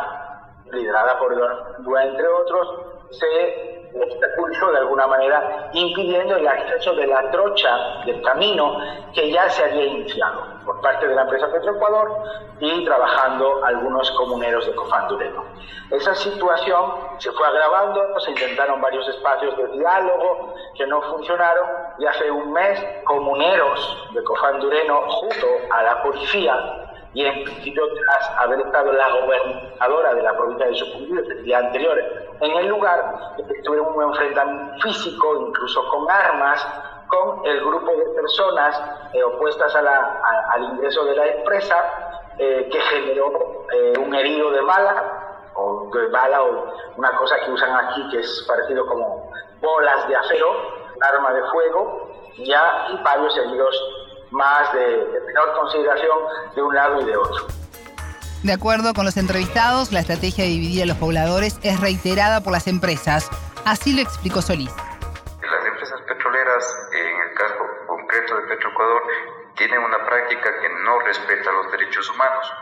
liderada 0.71 1.17
por 1.19 1.35
Mendúa, 1.73 2.05
entre 2.05 2.27
otros, 2.27 2.67
se 3.11 3.78
de 4.67 4.77
alguna 4.77 5.07
manera, 5.07 5.69
impidiendo 5.73 6.35
el 6.35 6.47
acceso 6.47 6.93
de 6.95 7.07
la 7.07 7.31
trocha 7.31 8.01
del 8.05 8.21
camino 8.21 8.77
que 9.13 9.31
ya 9.31 9.49
se 9.49 9.63
había 9.63 9.85
iniciado 9.85 10.43
por 10.65 10.81
parte 10.81 11.07
de 11.07 11.15
la 11.15 11.23
empresa 11.23 11.51
Petroecuador 11.51 12.23
y 12.59 12.83
trabajando 12.85 13.63
algunos 13.63 14.11
comuneros 14.11 14.65
de 14.65 14.75
Cofandureno. 14.75 15.45
Esa 15.91 16.13
situación 16.13 16.93
se 17.17 17.31
fue 17.31 17.47
agravando, 17.47 18.19
se 18.19 18.31
intentaron 18.31 18.81
varios 18.81 19.07
espacios 19.07 19.55
de 19.57 19.67
diálogo 19.77 20.53
que 20.75 20.85
no 20.85 21.01
funcionaron 21.03 21.67
y 21.97 22.05
hace 22.05 22.29
un 22.29 22.51
mes 22.51 22.83
comuneros 23.05 24.09
de 24.13 24.23
Cofandureno 24.23 25.01
junto 25.09 25.47
a 25.71 25.83
la 25.83 26.03
policía 26.03 26.88
y 27.13 27.25
en 27.25 27.43
principio 27.43 27.83
tras 27.95 28.29
haber 28.37 28.59
estado 28.61 28.91
la 28.93 29.09
gobernadora 29.09 30.13
de 30.13 30.21
la 30.21 30.37
provincia 30.37 30.67
de 30.67 30.75
Sucumbíos 30.75 31.27
el 31.29 31.43
día 31.43 31.57
anterior 31.59 31.97
en 32.41 32.51
el 32.57 32.67
lugar, 32.67 33.35
tuvieron 33.63 33.95
un 33.95 34.03
enfrentamiento 34.03 34.79
físico, 34.81 35.47
incluso 35.47 35.87
con 35.89 36.09
armas, 36.09 36.65
con 37.07 37.45
el 37.45 37.59
grupo 37.61 37.91
de 37.91 38.05
personas 38.15 38.81
eh, 39.13 39.23
opuestas 39.23 39.75
al 39.75 40.63
ingreso 40.63 41.03
de 41.05 41.15
la 41.15 41.27
empresa, 41.27 41.75
eh, 42.37 42.69
que 42.71 42.79
generó 42.79 43.65
eh, 43.73 43.93
un 43.97 44.13
herido 44.15 44.51
de 44.51 44.61
bala, 44.61 45.49
o 45.55 45.89
de 45.91 46.07
bala, 46.07 46.43
o 46.43 46.73
una 46.95 47.11
cosa 47.17 47.37
que 47.43 47.51
usan 47.51 47.75
aquí 47.75 48.07
que 48.11 48.19
es 48.19 48.45
parecido 48.47 48.85
como 48.85 49.29
bolas 49.59 50.07
de 50.07 50.15
acero, 50.15 50.47
arma 51.01 51.33
de 51.33 51.43
fuego, 51.43 52.09
ya, 52.37 52.87
y 52.93 53.03
varios 53.03 53.37
heridos 53.37 53.98
más 54.31 54.73
de, 54.73 55.05
menor 55.27 55.53
consideración 55.59 56.17
de 56.55 56.61
un 56.61 56.75
lado 56.75 57.01
y 57.01 57.05
de 57.05 57.17
otro. 57.17 57.47
De 58.43 58.53
acuerdo 58.53 58.93
con 58.93 59.05
los 59.05 59.17
entrevistados, 59.17 59.91
la 59.91 59.99
estrategia 59.99 60.45
de 60.45 60.51
dividir 60.51 60.83
a 60.83 60.85
los 60.85 60.97
pobladores 60.97 61.59
es 61.61 61.79
reiterada 61.79 62.41
por 62.41 62.53
las 62.53 62.67
empresas. 62.67 63.29
Así 63.65 63.93
lo 63.93 64.01
explicó 64.01 64.41
Solís. 64.41 64.71
Las 65.41 65.65
empresas 65.65 66.01
petroleras, 66.07 66.89
en 66.93 67.29
el 67.29 67.33
caso 67.35 67.55
concreto 67.87 68.37
de 68.37 68.47
Petroecuador, 68.47 69.01
tienen 69.55 69.79
una 69.81 70.05
práctica 70.05 70.49
que 70.61 70.69
no 70.85 70.99
respeta 70.99 71.51
los 71.51 71.71
derechos 71.71 72.09
humanos. 72.11 72.53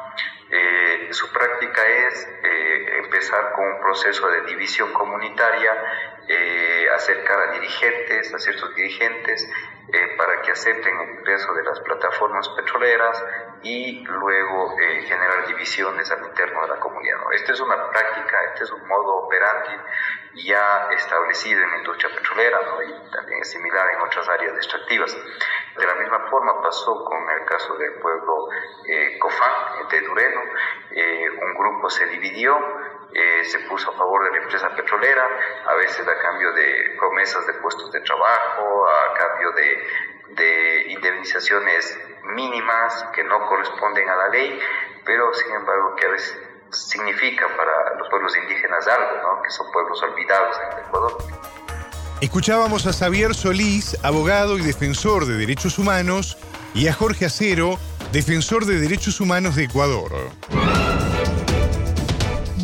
Eh, 0.49 1.09
su 1.11 1.31
práctica 1.31 1.81
es 2.07 2.27
eh, 2.43 2.99
empezar 3.03 3.51
con 3.53 3.65
un 3.67 3.79
proceso 3.81 4.27
de 4.29 4.41
división 4.41 4.91
comunitaria, 4.93 5.73
eh, 6.27 6.87
acercar 6.95 7.49
a 7.49 7.51
dirigentes, 7.51 8.33
a 8.33 8.39
ciertos 8.39 8.73
dirigentes, 8.75 9.47
eh, 9.93 10.15
para 10.17 10.41
que 10.41 10.51
acepten 10.51 10.99
el 10.99 11.19
ingreso 11.19 11.53
de 11.53 11.63
las 11.63 11.79
plataformas 11.79 12.49
petroleras 12.49 13.23
y 13.63 14.03
luego 14.03 14.75
eh, 14.81 15.01
generar 15.03 15.47
divisiones 15.47 16.11
al 16.11 16.25
interno 16.25 16.61
de 16.63 16.67
la 16.67 16.79
comunidad. 16.79 17.17
Esta 17.31 17.53
es 17.53 17.61
una 17.61 17.89
práctica, 17.89 18.37
este 18.51 18.65
es 18.65 18.71
un 18.71 18.85
modo 18.85 19.15
operandi 19.23 19.77
ya 20.43 20.89
establecido 20.91 21.63
en 21.63 21.71
la 21.71 21.77
industria 21.77 22.13
petrolera 22.13 22.59
y 22.85 23.11
también 23.11 23.39
es 23.41 23.49
similar 23.49 23.89
en 23.93 24.01
otras 24.01 24.27
áreas 24.27 24.57
extractivas. 24.57 25.15
De 25.77 25.85
la 25.87 25.95
misma 25.95 26.19
forma 26.29 26.61
pasó 26.61 27.05
con 27.05 27.29
el 27.29 27.45
caso 27.45 27.75
del 27.77 27.93
pueblo 27.93 28.49
eh, 28.85 29.17
Cofán 29.19 29.87
de 29.89 30.01
Dureno, 30.01 30.41
un 31.41 31.53
grupo 31.55 31.89
se 31.89 32.05
dividió, 32.07 32.57
se 33.43 33.59
puso 33.67 33.89
a 33.91 33.93
favor 33.97 34.23
de 34.25 34.31
la 34.31 34.43
empresa 34.43 34.69
petrolera, 34.75 35.27
a 35.67 35.75
veces 35.75 36.07
a 36.07 36.21
cambio 36.21 36.51
de 36.53 36.95
promesas 36.97 37.45
de 37.47 37.53
puestos 37.55 37.91
de 37.91 38.01
trabajo, 38.01 38.85
a 38.87 39.13
cambio 39.17 39.51
de, 39.53 40.43
de 40.43 40.91
indemnizaciones 40.91 41.97
mínimas 42.35 43.05
que 43.15 43.23
no 43.23 43.45
corresponden 43.47 44.07
a 44.09 44.15
la 44.15 44.29
ley, 44.29 44.59
pero 45.05 45.33
sin 45.33 45.55
embargo 45.55 45.95
que 45.95 46.05
a 46.05 46.09
veces 46.09 46.37
significa 46.71 47.47
para 47.55 47.97
los 47.97 48.09
pueblos 48.09 48.35
indígenas 48.37 48.87
algo, 48.87 49.21
¿no? 49.21 49.41
que 49.41 49.49
son 49.49 49.71
pueblos 49.71 50.01
olvidados 50.03 50.57
en 50.59 50.85
Ecuador. 50.85 51.17
Escuchábamos 52.19 52.85
a 52.87 52.93
Xavier 52.93 53.33
Solís, 53.33 53.97
abogado 54.03 54.57
y 54.57 54.61
defensor 54.61 55.25
de 55.25 55.37
derechos 55.37 55.79
humanos, 55.79 56.37
y 56.73 56.87
a 56.87 56.93
Jorge 56.93 57.25
Acero, 57.25 57.77
defensor 58.11 58.65
de 58.65 58.79
derechos 58.79 59.21
humanos 59.21 59.55
de 59.55 59.63
Ecuador 59.63 60.11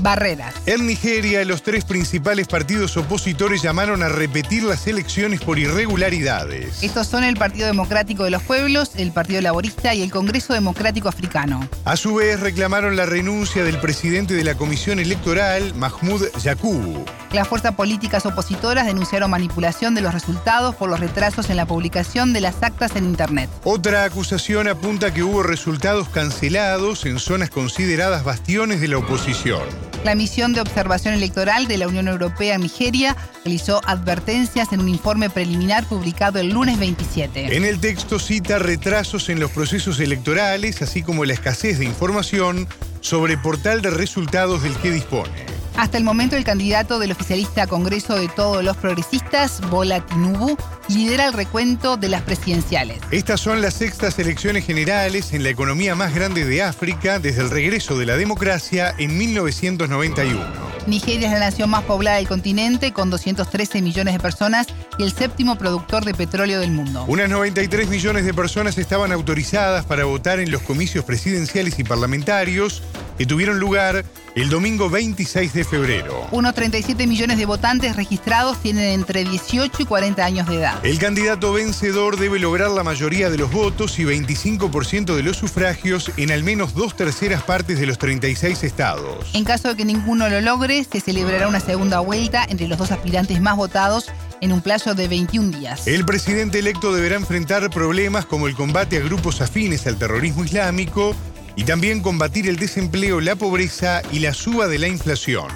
barreras. 0.03 0.53
En 0.65 0.85
Nigeria, 0.85 1.43
los 1.45 1.63
tres 1.63 1.85
principales 1.85 2.47
partidos 2.47 2.95
opositores 2.97 3.61
llamaron 3.61 4.03
a 4.03 4.09
repetir 4.09 4.63
las 4.63 4.85
elecciones 4.85 5.41
por 5.41 5.57
irregularidades. 5.57 6.83
Estos 6.83 7.07
son 7.07 7.23
el 7.23 7.37
Partido 7.37 7.65
Democrático 7.65 8.25
de 8.25 8.29
los 8.29 8.43
Pueblos, 8.43 8.91
el 8.97 9.11
Partido 9.11 9.41
Laborista 9.41 9.93
y 9.93 10.03
el 10.03 10.11
Congreso 10.11 10.53
Democrático 10.53 11.09
Africano. 11.09 11.67
A 11.85 11.95
su 11.95 12.15
vez, 12.15 12.39
reclamaron 12.41 12.95
la 12.95 13.05
renuncia 13.05 13.63
del 13.63 13.79
presidente 13.79 14.33
de 14.33 14.43
la 14.43 14.55
Comisión 14.55 14.99
Electoral, 14.99 15.73
Mahmoud 15.75 16.23
Yakubu. 16.43 17.05
Las 17.31 17.47
fuerzas 17.47 17.73
políticas 17.73 18.25
opositoras 18.25 18.85
denunciaron 18.85 19.31
manipulación 19.31 19.95
de 19.95 20.01
los 20.01 20.13
resultados 20.13 20.75
por 20.75 20.89
los 20.89 20.99
retrasos 20.99 21.49
en 21.49 21.57
la 21.57 21.65
publicación 21.65 22.33
de 22.33 22.41
las 22.41 22.61
actas 22.61 22.95
en 22.95 23.05
Internet. 23.05 23.49
Otra 23.63 24.03
acusación 24.03 24.67
apunta 24.67 25.13
que 25.13 25.23
hubo 25.23 25.41
resultados 25.41 26.09
cancelados 26.09 27.05
en 27.05 27.19
zonas 27.19 27.49
consideradas 27.49 28.23
bastiones 28.23 28.81
de 28.81 28.89
la 28.89 28.97
oposición. 28.97 29.63
La 30.03 30.15
misión 30.15 30.51
de 30.51 30.59
observación 30.59 31.13
electoral 31.13 31.67
de 31.67 31.77
la 31.77 31.87
Unión 31.87 32.09
Europea 32.09 32.55
en 32.55 32.61
Nigeria 32.61 33.15
realizó 33.45 33.79
advertencias 33.85 34.73
en 34.73 34.81
un 34.81 34.89
informe 34.89 35.29
preliminar 35.29 35.85
publicado 35.85 36.39
el 36.39 36.49
lunes 36.49 36.77
27. 36.77 37.55
En 37.55 37.63
el 37.63 37.79
texto 37.79 38.19
cita 38.19 38.59
retrasos 38.59 39.29
en 39.29 39.39
los 39.39 39.51
procesos 39.51 40.01
electorales, 40.01 40.81
así 40.81 41.03
como 41.03 41.23
la 41.23 41.33
escasez 41.33 41.79
de 41.79 41.85
información 41.85 42.67
sobre 42.99 43.37
portal 43.37 43.81
de 43.81 43.91
resultados 43.91 44.63
del 44.63 44.75
que 44.75 44.91
dispone. 44.91 45.62
Hasta 45.75 45.97
el 45.97 46.03
momento, 46.03 46.35
el 46.35 46.43
candidato 46.43 46.99
del 46.99 47.11
oficialista 47.11 47.65
Congreso 47.65 48.15
de 48.15 48.27
Todos 48.27 48.63
los 48.63 48.77
Progresistas, 48.77 49.59
Bola 49.69 50.05
Tinubu, 50.05 50.55
lidera 50.87 51.25
el 51.25 51.33
recuento 51.33 51.97
de 51.97 52.09
las 52.09 52.21
presidenciales. 52.21 52.99
Estas 53.09 53.41
son 53.41 53.61
las 53.61 53.73
sextas 53.73 54.19
elecciones 54.19 54.65
generales 54.65 55.33
en 55.33 55.43
la 55.43 55.49
economía 55.49 55.95
más 55.95 56.13
grande 56.13 56.45
de 56.45 56.61
África 56.61 57.17
desde 57.19 57.41
el 57.41 57.49
regreso 57.49 57.97
de 57.97 58.05
la 58.05 58.17
democracia 58.17 58.93
en 58.97 59.17
1991. 59.17 60.73
Nigeria 60.85 61.27
es 61.27 61.33
la 61.33 61.39
nación 61.39 61.69
más 61.69 61.83
poblada 61.83 62.17
del 62.17 62.27
continente, 62.27 62.91
con 62.91 63.09
213 63.09 63.81
millones 63.81 64.13
de 64.13 64.19
personas 64.19 64.67
y 64.97 65.03
el 65.03 65.13
séptimo 65.13 65.57
productor 65.57 66.03
de 66.03 66.13
petróleo 66.13 66.59
del 66.59 66.71
mundo. 66.71 67.05
Unas 67.07 67.29
93 67.29 67.87
millones 67.87 68.25
de 68.25 68.33
personas 68.33 68.77
estaban 68.77 69.11
autorizadas 69.11 69.85
para 69.85 70.05
votar 70.05 70.39
en 70.39 70.51
los 70.51 70.61
comicios 70.61 71.05
presidenciales 71.05 71.79
y 71.79 71.83
parlamentarios 71.83 72.83
que 73.17 73.25
tuvieron 73.25 73.59
lugar 73.59 74.05
el 74.35 74.49
domingo 74.49 74.89
26 74.89 75.53
de 75.53 75.63
febrero. 75.63 76.27
Unos 76.31 76.55
37 76.55 77.05
millones 77.05 77.37
de 77.37 77.45
votantes 77.45 77.95
registrados 77.95 78.57
tienen 78.61 78.85
entre 78.85 79.23
18 79.23 79.83
y 79.83 79.85
40 79.85 80.25
años 80.25 80.47
de 80.47 80.55
edad. 80.55 80.83
El 80.85 80.97
candidato 80.97 81.53
vencedor 81.53 82.17
debe 82.17 82.39
lograr 82.39 82.71
la 82.71 82.83
mayoría 82.83 83.29
de 83.29 83.37
los 83.37 83.51
votos 83.51 83.99
y 83.99 84.03
25% 84.03 85.15
de 85.15 85.23
los 85.23 85.37
sufragios 85.37 86.11
en 86.17 86.31
al 86.31 86.43
menos 86.43 86.73
dos 86.73 86.95
terceras 86.95 87.43
partes 87.43 87.79
de 87.79 87.85
los 87.85 87.97
36 87.97 88.63
estados. 88.63 89.29
En 89.33 89.43
caso 89.43 89.69
de 89.69 89.75
que 89.75 89.85
ninguno 89.85 90.29
lo 90.29 90.41
logre, 90.41 90.83
se 90.83 90.99
celebrará 90.99 91.47
una 91.47 91.59
segunda 91.59 91.99
vuelta 91.99 92.45
entre 92.49 92.67
los 92.67 92.77
dos 92.77 92.91
aspirantes 92.91 93.39
más 93.39 93.55
votados 93.55 94.11
en 94.41 94.51
un 94.51 94.61
plazo 94.61 94.93
de 94.93 95.07
21 95.07 95.57
días. 95.57 95.87
El 95.87 96.05
presidente 96.05 96.59
electo 96.59 96.93
deberá 96.93 97.15
enfrentar 97.15 97.69
problemas 97.69 98.25
como 98.25 98.47
el 98.47 98.55
combate 98.55 98.97
a 98.97 98.99
grupos 98.99 99.39
afines 99.41 99.87
al 99.87 99.97
terrorismo 99.97 100.43
islámico, 100.43 101.15
y 101.55 101.63
también 101.63 102.01
combatir 102.01 102.47
el 102.47 102.57
desempleo, 102.57 103.21
la 103.21 103.35
pobreza 103.35 104.01
y 104.11 104.19
la 104.19 104.33
suba 104.33 104.67
de 104.67 104.79
la 104.79 104.87
inflación. 104.87 105.47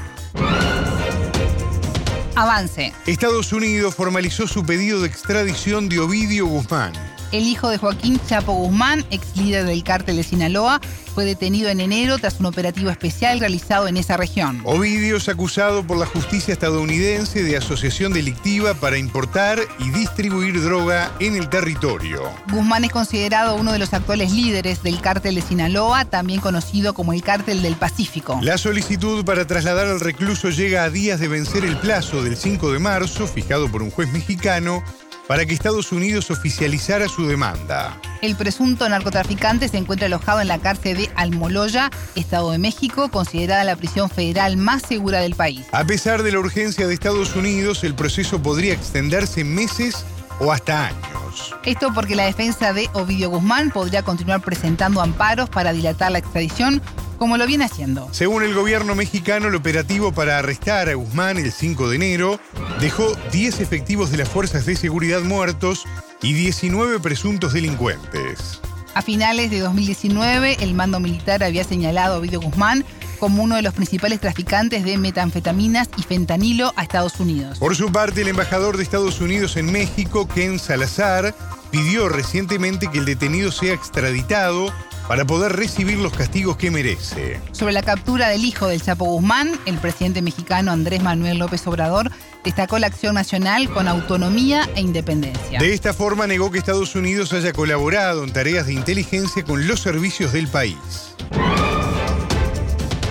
Avance. 2.35 2.93
Estados 3.07 3.51
Unidos 3.51 3.95
formalizó 3.95 4.47
su 4.47 4.63
pedido 4.63 5.01
de 5.01 5.07
extradición 5.07 5.89
de 5.89 5.99
Ovidio 5.99 6.45
Guzmán. 6.45 6.93
El 7.31 7.43
hijo 7.43 7.69
de 7.69 7.77
Joaquín 7.77 8.19
Chapo 8.25 8.53
Guzmán, 8.53 9.05
ex 9.11 9.35
líder 9.35 9.65
del 9.65 9.83
cártel 9.83 10.15
de 10.15 10.23
Sinaloa, 10.23 10.79
fue 11.13 11.25
detenido 11.25 11.69
en 11.69 11.81
enero 11.81 12.17
tras 12.19 12.39
un 12.39 12.45
operativo 12.45 12.89
especial 12.89 13.39
realizado 13.39 13.87
en 13.87 13.97
esa 13.97 14.15
región. 14.15 14.61
Ovidio 14.63 15.17
es 15.17 15.27
acusado 15.27 15.85
por 15.85 15.97
la 15.97 16.05
justicia 16.05 16.53
estadounidense 16.53 17.43
de 17.43 17.57
asociación 17.57 18.13
delictiva 18.13 18.75
para 18.75 18.97
importar 18.97 19.59
y 19.79 19.89
distribuir 19.89 20.61
droga 20.61 21.11
en 21.19 21.35
el 21.35 21.49
territorio. 21.49 22.21
Guzmán 22.49 22.85
es 22.85 22.91
considerado 22.91 23.55
uno 23.55 23.73
de 23.73 23.79
los 23.79 23.93
actuales 23.93 24.31
líderes 24.31 24.83
del 24.83 25.01
cártel 25.01 25.35
de 25.35 25.41
Sinaloa, 25.41 26.05
también 26.05 26.39
conocido 26.39 26.93
como 26.93 27.11
el 27.13 27.23
cártel 27.23 27.61
del 27.61 27.75
Pacífico. 27.75 28.39
La 28.41 28.57
solicitud 28.57 29.25
para 29.25 29.45
trasladar 29.45 29.87
al 29.87 29.99
recluso 29.99 30.49
llega 30.49 30.83
a 30.83 30.89
días 30.89 31.19
de 31.19 31.27
vencer 31.27 31.65
el 31.65 31.77
plazo 31.77 32.23
del 32.23 32.37
5 32.37 32.71
de 32.71 32.79
marzo, 32.79 33.27
fijado 33.27 33.69
por 33.69 33.81
un 33.81 33.91
juez 33.91 34.11
mexicano, 34.13 34.83
para 35.27 35.45
que 35.45 35.53
Estados 35.53 35.91
Unidos 35.91 36.31
oficializara 36.31 37.07
su 37.07 37.27
demanda. 37.27 37.99
El 38.21 38.35
presunto 38.35 38.87
narcotraficante 38.89 39.67
se 39.67 39.77
encuentra 39.77 40.07
alojado 40.07 40.41
en 40.41 40.47
la 40.47 40.59
cárcel 40.59 40.97
de 40.97 41.09
Almoloya, 41.15 41.91
Estado 42.15 42.51
de 42.51 42.57
México, 42.57 43.09
considerada 43.09 43.63
la 43.63 43.75
prisión 43.75 44.09
federal 44.09 44.57
más 44.57 44.81
segura 44.81 45.19
del 45.19 45.35
país. 45.35 45.65
A 45.71 45.85
pesar 45.85 46.23
de 46.23 46.31
la 46.31 46.39
urgencia 46.39 46.87
de 46.87 46.93
Estados 46.93 47.35
Unidos, 47.35 47.83
el 47.83 47.93
proceso 47.93 48.41
podría 48.41 48.73
extenderse 48.73 49.43
meses 49.43 50.05
o 50.39 50.51
hasta 50.51 50.87
años. 50.87 51.55
Esto 51.63 51.93
porque 51.93 52.15
la 52.15 52.25
defensa 52.25 52.73
de 52.73 52.89
Ovidio 52.93 53.29
Guzmán 53.29 53.71
podría 53.71 54.03
continuar 54.03 54.41
presentando 54.41 55.01
amparos 55.01 55.49
para 55.49 55.73
dilatar 55.73 56.11
la 56.11 56.19
extradición 56.19 56.81
como 57.17 57.37
lo 57.37 57.47
viene 57.47 57.65
haciendo. 57.65 58.07
Según 58.11 58.43
el 58.43 58.53
gobierno 58.53 58.95
mexicano, 58.95 59.47
el 59.47 59.55
operativo 59.55 60.11
para 60.11 60.37
arrestar 60.37 60.89
a 60.89 60.93
Guzmán 60.93 61.37
el 61.37 61.51
5 61.51 61.89
de 61.89 61.95
enero 61.95 62.39
dejó 62.79 63.15
10 63.31 63.59
efectivos 63.59 64.11
de 64.11 64.17
las 64.17 64.29
fuerzas 64.29 64.65
de 64.65 64.75
seguridad 64.75 65.21
muertos 65.21 65.85
y 66.21 66.33
19 66.33 66.99
presuntos 66.99 67.53
delincuentes. 67.53 68.61
A 68.93 69.01
finales 69.01 69.51
de 69.51 69.59
2019, 69.59 70.57
el 70.59 70.73
mando 70.73 70.99
militar 70.99 71.43
había 71.43 71.63
señalado 71.63 72.15
a 72.15 72.17
Ovidio 72.17 72.41
Guzmán 72.41 72.83
como 73.19 73.43
uno 73.43 73.55
de 73.55 73.61
los 73.61 73.73
principales 73.73 74.19
traficantes 74.19 74.83
de 74.83 74.97
metanfetaminas 74.97 75.89
y 75.97 76.03
fentanilo 76.03 76.73
a 76.75 76.83
Estados 76.83 77.19
Unidos. 77.19 77.59
Por 77.59 77.75
su 77.75 77.91
parte, 77.91 78.21
el 78.21 78.27
embajador 78.29 78.77
de 78.77 78.83
Estados 78.83 79.21
Unidos 79.21 79.57
en 79.57 79.71
México, 79.71 80.27
Ken 80.27 80.59
Salazar, 80.59 81.35
pidió 81.71 82.09
recientemente 82.09 82.89
que 82.89 82.99
el 82.99 83.05
detenido 83.05 83.51
sea 83.51 83.73
extraditado 83.73 84.73
para 85.07 85.25
poder 85.25 85.53
recibir 85.53 85.97
los 85.97 86.13
castigos 86.13 86.57
que 86.57 86.69
merece. 86.69 87.39
Sobre 87.51 87.73
la 87.73 87.81
captura 87.81 88.27
del 88.27 88.43
hijo 88.43 88.67
del 88.67 88.81
Chapo 88.81 89.05
Guzmán, 89.05 89.51
el 89.65 89.77
presidente 89.77 90.21
mexicano 90.21 90.71
Andrés 90.71 91.01
Manuel 91.01 91.37
López 91.37 91.65
Obrador 91.67 92.11
destacó 92.43 92.77
la 92.77 92.87
acción 92.87 93.15
nacional 93.15 93.69
con 93.69 93.87
autonomía 93.87 94.69
e 94.75 94.81
independencia. 94.81 95.59
De 95.59 95.73
esta 95.73 95.93
forma 95.93 96.27
negó 96.27 96.51
que 96.51 96.57
Estados 96.59 96.95
Unidos 96.95 97.33
haya 97.33 97.53
colaborado 97.53 98.23
en 98.23 98.33
tareas 98.33 98.67
de 98.67 98.73
inteligencia 98.73 99.43
con 99.43 99.67
los 99.67 99.79
servicios 99.79 100.33
del 100.33 100.47
país. 100.47 100.77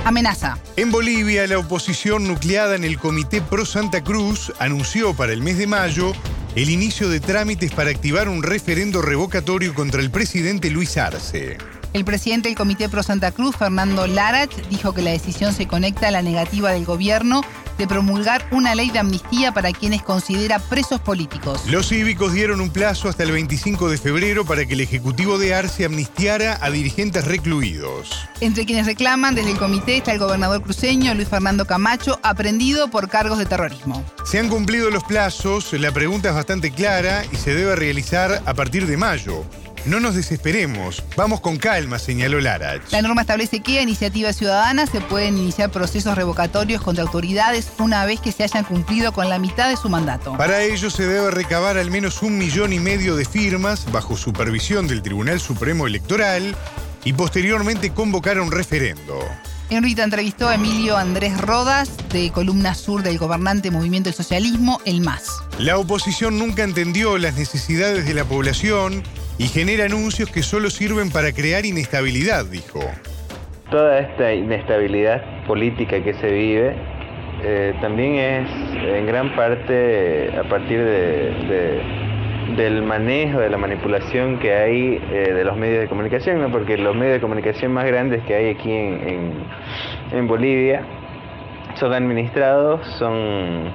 Amenaza. 0.07 0.57
En 0.77 0.93
Bolivia, 0.93 1.49
la 1.49 1.59
oposición 1.59 2.29
nucleada 2.29 2.77
en 2.77 2.85
el 2.85 2.97
Comité 2.97 3.43
Pro 3.43 3.67
Santa 3.67 4.05
Cruz 4.05 4.53
anunció 4.61 5.15
para 5.15 5.33
el 5.33 5.43
mes 5.43 5.59
de 5.59 5.67
mayo 5.67 6.13
el 6.55 6.71
inicio 6.71 7.09
de 7.09 7.19
trámites 7.19 7.73
para 7.73 7.91
activar 7.91 8.29
un 8.29 8.45
referendo 8.45 9.03
revocatorio 9.03 9.75
contra 9.75 10.01
el 10.01 10.13
presidente 10.13 10.71
Luis 10.71 10.97
Arce. 10.97 11.59
El 11.97 12.05
presidente 12.05 12.51
del 12.51 12.59
Comité 12.59 12.91
Pro 12.91 13.03
Santa 13.03 13.33
Cruz, 13.33 13.57
Fernando 13.57 14.07
Larach, 14.07 14.55
dijo 14.69 14.93
que 14.93 15.01
la 15.01 15.13
decisión 15.13 15.55
se 15.55 15.67
conecta 15.67 16.09
a 16.09 16.11
la 16.11 16.21
negativa 16.21 16.71
del 16.71 16.85
gobierno 16.85 17.41
de 17.79 17.87
promulgar 17.87 18.47
una 18.51 18.75
ley 18.75 18.91
de 18.91 18.99
amnistía 18.99 19.53
para 19.53 19.73
quienes 19.73 20.03
considera 20.03 20.59
presos 20.59 21.01
políticos. 21.01 21.63
Los 21.71 21.89
cívicos 21.89 22.35
dieron 22.35 22.61
un 22.61 22.69
plazo 22.69 23.09
hasta 23.09 23.23
el 23.23 23.33
25 23.33 23.89
de 23.89 23.97
febrero 23.97 24.45
para 24.45 24.67
que 24.67 24.75
el 24.75 24.83
Ejecutivo 24.83 25.39
de 25.39 25.55
Arce 25.55 25.87
amnistiara 25.87 26.59
a 26.61 26.69
dirigentes 26.69 27.25
recluidos. 27.25 28.11
Entre 28.43 28.67
quienes 28.67 28.85
reclaman 28.85 29.35
desde 29.35 29.53
el 29.53 29.59
comité 29.59 29.97
está 29.97 30.13
el 30.13 30.19
gobernador 30.19 30.63
cruceño 30.63 31.15
Luis 31.15 31.29
Fernando 31.29 31.65
Camacho, 31.65 32.21
aprendido 32.23 32.91
por 32.91 33.09
cargos 33.09 33.39
de 33.39 33.47
terrorismo. 33.47 34.05
Se 34.27 34.39
han 34.39 34.51
cumplido 34.51 34.91
los 34.91 35.03
plazos, 35.05 35.73
la 35.73 35.93
pregunta 35.93 36.29
es 36.29 36.35
bastante 36.35 36.73
clara 36.73 37.25
y 37.33 37.37
se 37.37 37.55
debe 37.55 37.75
realizar 37.75 38.43
a 38.45 38.53
partir 38.53 38.87
de 38.87 38.99
mayo. 38.99 39.47
No 39.87 40.01
nos 40.01 40.17
desesperemos, 40.17 41.05
vamos 41.17 41.41
con 41.41 41.59
calma, 41.59 42.01
señaló 42.01 42.41
Larach. 42.41 42.83
La 42.91 43.03
norma 43.03 43.21
establece 43.21 43.61
que 43.61 43.79
a 43.79 43.83
iniciativa 43.83 44.33
ciudadana 44.33 44.85
se 44.89 45.01
pueden 45.01 45.39
iniciar 45.39 45.71
procesos 45.71 46.17
revocatorios 46.17 46.83
contra 46.83 47.05
autoridades 47.05 47.71
una 47.79 48.05
vez 48.05 48.19
que 48.19 48.33
se 48.33 48.43
hayan 48.43 48.65
cumplido 48.65 49.13
con 49.13 49.29
la 49.29 49.39
mitad 49.39 49.69
de 49.69 49.77
su 49.77 49.89
mandato. 49.89 50.37
Para 50.37 50.61
ello 50.63 50.91
se 50.91 51.07
debe 51.07 51.31
recabar 51.31 51.79
al 51.79 51.93
menos 51.93 52.23
un 52.23 52.37
millón 52.37 52.73
y 52.73 52.81
medio 52.81 53.15
de 53.15 53.25
firmas 53.25 53.87
bajo 53.93 54.17
supervisión 54.17 54.89
del 54.89 55.03
Tribunal 55.03 55.39
Supremo 55.39 55.87
Electoral 55.87 56.57
y 57.05 57.13
posteriormente 57.13 57.91
convocar 57.91 58.39
a 58.39 58.43
un 58.43 58.51
referendo. 58.51 59.21
Enrita 59.71 60.03
entrevistó 60.03 60.49
a 60.49 60.57
Emilio 60.57 60.97
Andrés 60.97 61.41
Rodas, 61.41 61.91
de 62.13 62.33
Columna 62.33 62.75
Sur 62.75 63.05
del 63.05 63.19
gobernante 63.19 63.71
Movimiento 63.71 64.09
del 64.09 64.17
Socialismo, 64.17 64.81
el 64.85 65.01
MAS. 65.01 65.29
La 65.59 65.79
oposición 65.79 66.39
nunca 66.39 66.65
entendió 66.65 67.19
las 67.19 67.37
necesidades 67.37 68.05
de 68.05 68.15
la 68.15 68.25
población 68.25 69.05
y 69.39 69.47
genera 69.47 69.85
anuncios 69.85 70.31
que 70.31 70.43
solo 70.43 70.71
sirven 70.71 71.11
para 71.11 71.33
crear 71.33 71.67
inestabilidad, 71.67 72.47
dijo. 72.47 72.81
Toda 73.71 73.99
esta 73.99 74.33
inestabilidad 74.33 75.45
política 75.47 76.03
que 76.03 76.15
se 76.15 76.31
vive 76.31 76.75
eh, 77.43 77.75
también 77.81 78.15
es 78.15 78.51
en 78.97 79.07
gran 79.07 79.35
parte 79.37 80.33
a 80.39 80.49
partir 80.49 80.79
de, 80.79 81.83
del 82.57 82.83
manejo, 82.83 83.41
de 83.41 83.51
la 83.51 83.59
manipulación 83.59 84.39
que 84.39 84.55
hay 84.55 85.03
eh, 85.11 85.33
de 85.35 85.45
los 85.45 85.57
medios 85.57 85.81
de 85.81 85.89
comunicación, 85.89 86.41
¿no? 86.41 86.51
porque 86.51 86.79
los 86.79 86.95
medios 86.95 87.15
de 87.15 87.21
comunicación 87.21 87.73
más 87.73 87.87
grandes 87.87 88.23
que 88.25 88.35
hay 88.35 88.51
aquí 88.51 88.73
en, 88.73 89.35
en 90.13 90.29
Bolivia 90.29 90.83
son 91.75 91.93
administrados, 91.93 92.87
son 92.99 93.71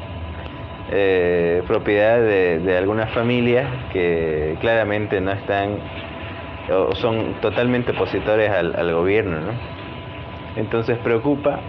eh, 0.93 1.63
propiedad 1.67 2.19
de, 2.19 2.77
algunas 2.77 3.12
familias 3.13 3.65
que 3.93 4.58
claramente 4.60 5.21
no 5.21 5.32
están 5.32 5.77
o 6.69 6.93
son 6.95 7.36
totalmente 7.41 7.91
opositores 7.91 8.49
al, 8.51 8.93
gobierno. 8.93 9.38
Entonces 10.58 10.97
preocupa, 10.97 11.60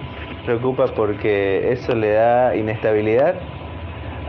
preocupa 0.45 0.87
porque 0.89 1.71
eso 1.73 1.95
le 1.95 2.11
da 2.13 2.57
inestabilidad 2.57 3.37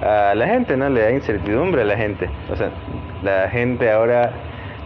a 0.01 0.35
la 0.35 0.47
gente, 0.47 0.77
¿no? 0.77 0.89
Le 0.89 1.01
da 1.01 1.11
incertidumbre 1.11 1.81
a 1.81 1.85
la 1.85 1.97
gente. 1.97 2.29
O 2.51 2.55
sea, 2.55 2.69
la 3.23 3.49
gente 3.49 3.89
ahora, 3.89 4.31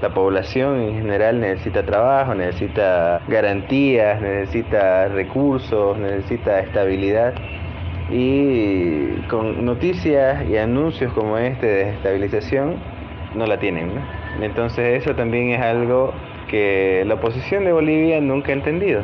la 0.01 0.09
población 0.09 0.79
en 0.79 0.95
general 0.95 1.41
necesita 1.41 1.83
trabajo, 1.83 2.33
necesita 2.33 3.19
garantías, 3.27 4.21
necesita 4.21 5.09
recursos, 5.09 5.97
necesita 5.97 6.59
estabilidad 6.59 7.33
y 8.09 9.21
con 9.29 9.65
noticias 9.65 10.47
y 10.49 10.57
anuncios 10.57 11.11
como 11.13 11.37
este 11.37 11.65
de 11.65 11.85
desestabilización 11.85 12.75
no 13.35 13.45
la 13.45 13.59
tienen. 13.59 13.91
Entonces 14.41 15.01
eso 15.01 15.15
también 15.15 15.49
es 15.49 15.61
algo 15.61 16.13
que 16.47 17.03
la 17.05 17.15
oposición 17.15 17.65
de 17.65 17.73
Bolivia 17.73 18.21
nunca 18.21 18.51
ha 18.51 18.55
entendido. 18.55 19.01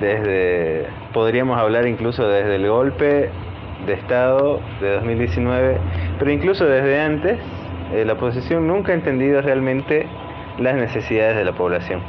Desde, 0.00 0.86
podríamos 1.12 1.58
hablar 1.58 1.86
incluso 1.86 2.28
desde 2.28 2.56
el 2.56 2.68
golpe 2.68 3.30
de 3.86 3.92
Estado 3.92 4.60
de 4.80 4.94
2019, 4.94 5.78
pero 6.18 6.30
incluso 6.30 6.66
desde 6.66 7.00
antes, 7.00 7.38
eh, 7.92 8.04
la 8.04 8.14
oposición 8.14 8.66
nunca 8.66 8.92
ha 8.92 8.94
entendido 8.94 9.40
realmente 9.40 10.06
las 10.58 10.74
necesidades 10.76 11.36
de 11.36 11.44
la 11.44 11.52
población. 11.52 12.00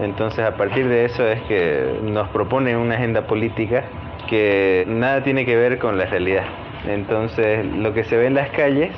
Entonces 0.00 0.44
a 0.44 0.56
partir 0.56 0.88
de 0.88 1.04
eso 1.04 1.26
es 1.26 1.40
que 1.42 1.98
nos 2.02 2.28
propone 2.28 2.76
una 2.76 2.94
agenda 2.94 3.26
política 3.26 3.84
que 4.28 4.84
nada 4.86 5.22
tiene 5.22 5.44
que 5.44 5.56
ver 5.56 5.78
con 5.78 5.98
la 5.98 6.06
realidad. 6.06 6.44
Entonces, 6.86 7.64
lo 7.64 7.92
que 7.92 8.04
se 8.04 8.16
ve 8.16 8.26
en 8.26 8.34
las 8.34 8.50
calles 8.50 8.90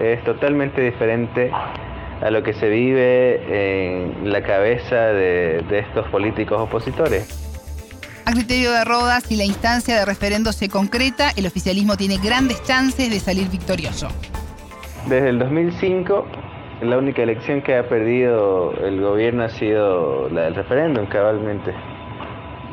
es 0.00 0.22
totalmente 0.24 0.80
diferente 0.80 1.50
a 2.20 2.30
lo 2.30 2.42
que 2.42 2.52
se 2.52 2.68
vive 2.68 3.94
en 3.94 4.30
la 4.30 4.42
cabeza 4.42 4.96
de, 4.96 5.64
estos 5.70 6.08
políticos 6.08 6.60
opositores. 6.60 7.44
A 8.24 8.32
criterio 8.32 8.72
de 8.72 8.84
Rodas, 8.84 9.24
si 9.24 9.36
la 9.36 9.44
instancia 9.44 9.96
de 9.98 10.04
referendo 10.04 10.52
se 10.52 10.68
concreta, 10.68 11.30
el 11.36 11.46
oficialismo 11.46 11.96
tiene 11.96 12.18
grandes 12.18 12.62
chances 12.62 13.10
de 13.10 13.20
salir 13.20 13.48
victorioso. 13.48 14.08
Desde 15.06 15.30
el 15.30 15.38
2005, 15.38 16.26
la 16.82 16.98
única 16.98 17.22
elección 17.22 17.62
que 17.62 17.76
ha 17.76 17.88
perdido 17.88 18.72
el 18.84 19.00
gobierno 19.00 19.44
ha 19.44 19.48
sido 19.48 20.28
la 20.28 20.42
del 20.42 20.54
referéndum, 20.56 21.06
cabalmente. 21.06 21.72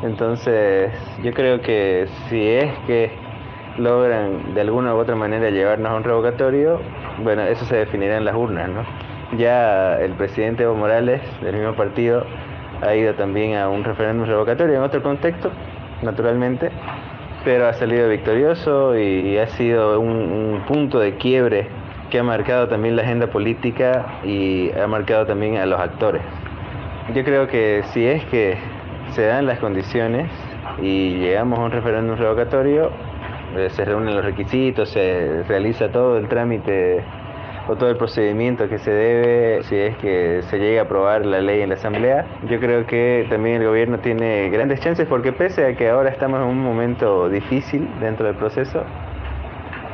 Entonces, 0.02 0.92
yo 1.22 1.32
creo 1.32 1.60
que 1.62 2.06
si 2.28 2.46
es 2.46 2.70
que 2.86 3.10
logran 3.78 4.54
de 4.54 4.60
alguna 4.60 4.94
u 4.94 4.98
otra 4.98 5.16
manera 5.16 5.50
llevarnos 5.50 5.90
a 5.90 5.94
un 5.94 6.04
revocatorio, 6.04 6.80
bueno, 7.22 7.42
eso 7.42 7.64
se 7.64 7.76
definirá 7.76 8.18
en 8.18 8.24
las 8.24 8.34
urnas, 8.34 8.68
¿no? 8.68 8.84
Ya 9.38 9.98
el 9.98 10.12
presidente 10.12 10.64
Evo 10.64 10.74
Morales, 10.74 11.22
del 11.40 11.56
mismo 11.56 11.74
partido, 11.74 12.24
ha 12.82 12.94
ido 12.94 13.14
también 13.14 13.56
a 13.56 13.68
un 13.68 13.84
referéndum 13.84 14.26
revocatorio 14.26 14.76
en 14.76 14.82
otro 14.82 15.02
contexto, 15.02 15.50
naturalmente, 16.02 16.70
pero 17.44 17.66
ha 17.66 17.72
salido 17.72 18.08
victorioso 18.08 18.98
y, 18.98 19.38
ha 19.38 19.46
sido 19.48 19.98
un, 19.98 20.16
un 20.16 20.60
punto 20.66 20.98
de 20.98 21.16
quiebre 21.16 21.68
que 22.10 22.18
ha 22.18 22.22
marcado 22.22 22.68
también 22.68 22.96
la 22.96 23.02
agenda 23.02 23.28
política 23.28 24.04
y 24.24 24.70
ha 24.78 24.86
marcado 24.86 25.26
también 25.26 25.56
a 25.56 25.66
los 25.66 25.80
actores. 25.80 26.22
Yo 27.14 27.24
creo 27.24 27.48
que 27.48 27.82
si 27.92 28.06
es 28.06 28.24
que 28.26 28.58
se 29.16 29.22
dan 29.22 29.46
las 29.46 29.58
condiciones 29.60 30.30
y 30.82 31.14
llegamos 31.14 31.58
a 31.58 31.62
un 31.62 31.70
referéndum 31.70 32.18
revocatorio, 32.18 32.90
eh, 33.56 33.70
se 33.70 33.82
reúnen 33.86 34.14
los 34.14 34.22
requisitos, 34.22 34.90
se 34.90 35.42
realiza 35.48 35.90
todo 35.90 36.18
el 36.18 36.28
trámite 36.28 37.02
o 37.66 37.76
todo 37.76 37.88
el 37.88 37.96
procedimiento 37.96 38.68
que 38.68 38.76
se 38.76 38.90
debe 38.90 39.62
si 39.62 39.74
es 39.74 39.96
que 39.96 40.42
se 40.42 40.58
llega 40.58 40.82
a 40.82 40.84
aprobar 40.84 41.24
la 41.24 41.40
ley 41.40 41.62
en 41.62 41.70
la 41.70 41.76
Asamblea. 41.76 42.26
Yo 42.46 42.60
creo 42.60 42.86
que 42.86 43.26
también 43.30 43.62
el 43.62 43.68
gobierno 43.68 44.00
tiene 44.00 44.50
grandes 44.50 44.80
chances 44.80 45.08
porque 45.08 45.32
pese 45.32 45.64
a 45.64 45.74
que 45.74 45.88
ahora 45.88 46.10
estamos 46.10 46.42
en 46.42 46.48
un 46.48 46.62
momento 46.62 47.30
difícil 47.30 47.88
dentro 48.00 48.26
del 48.26 48.36
proceso, 48.36 48.82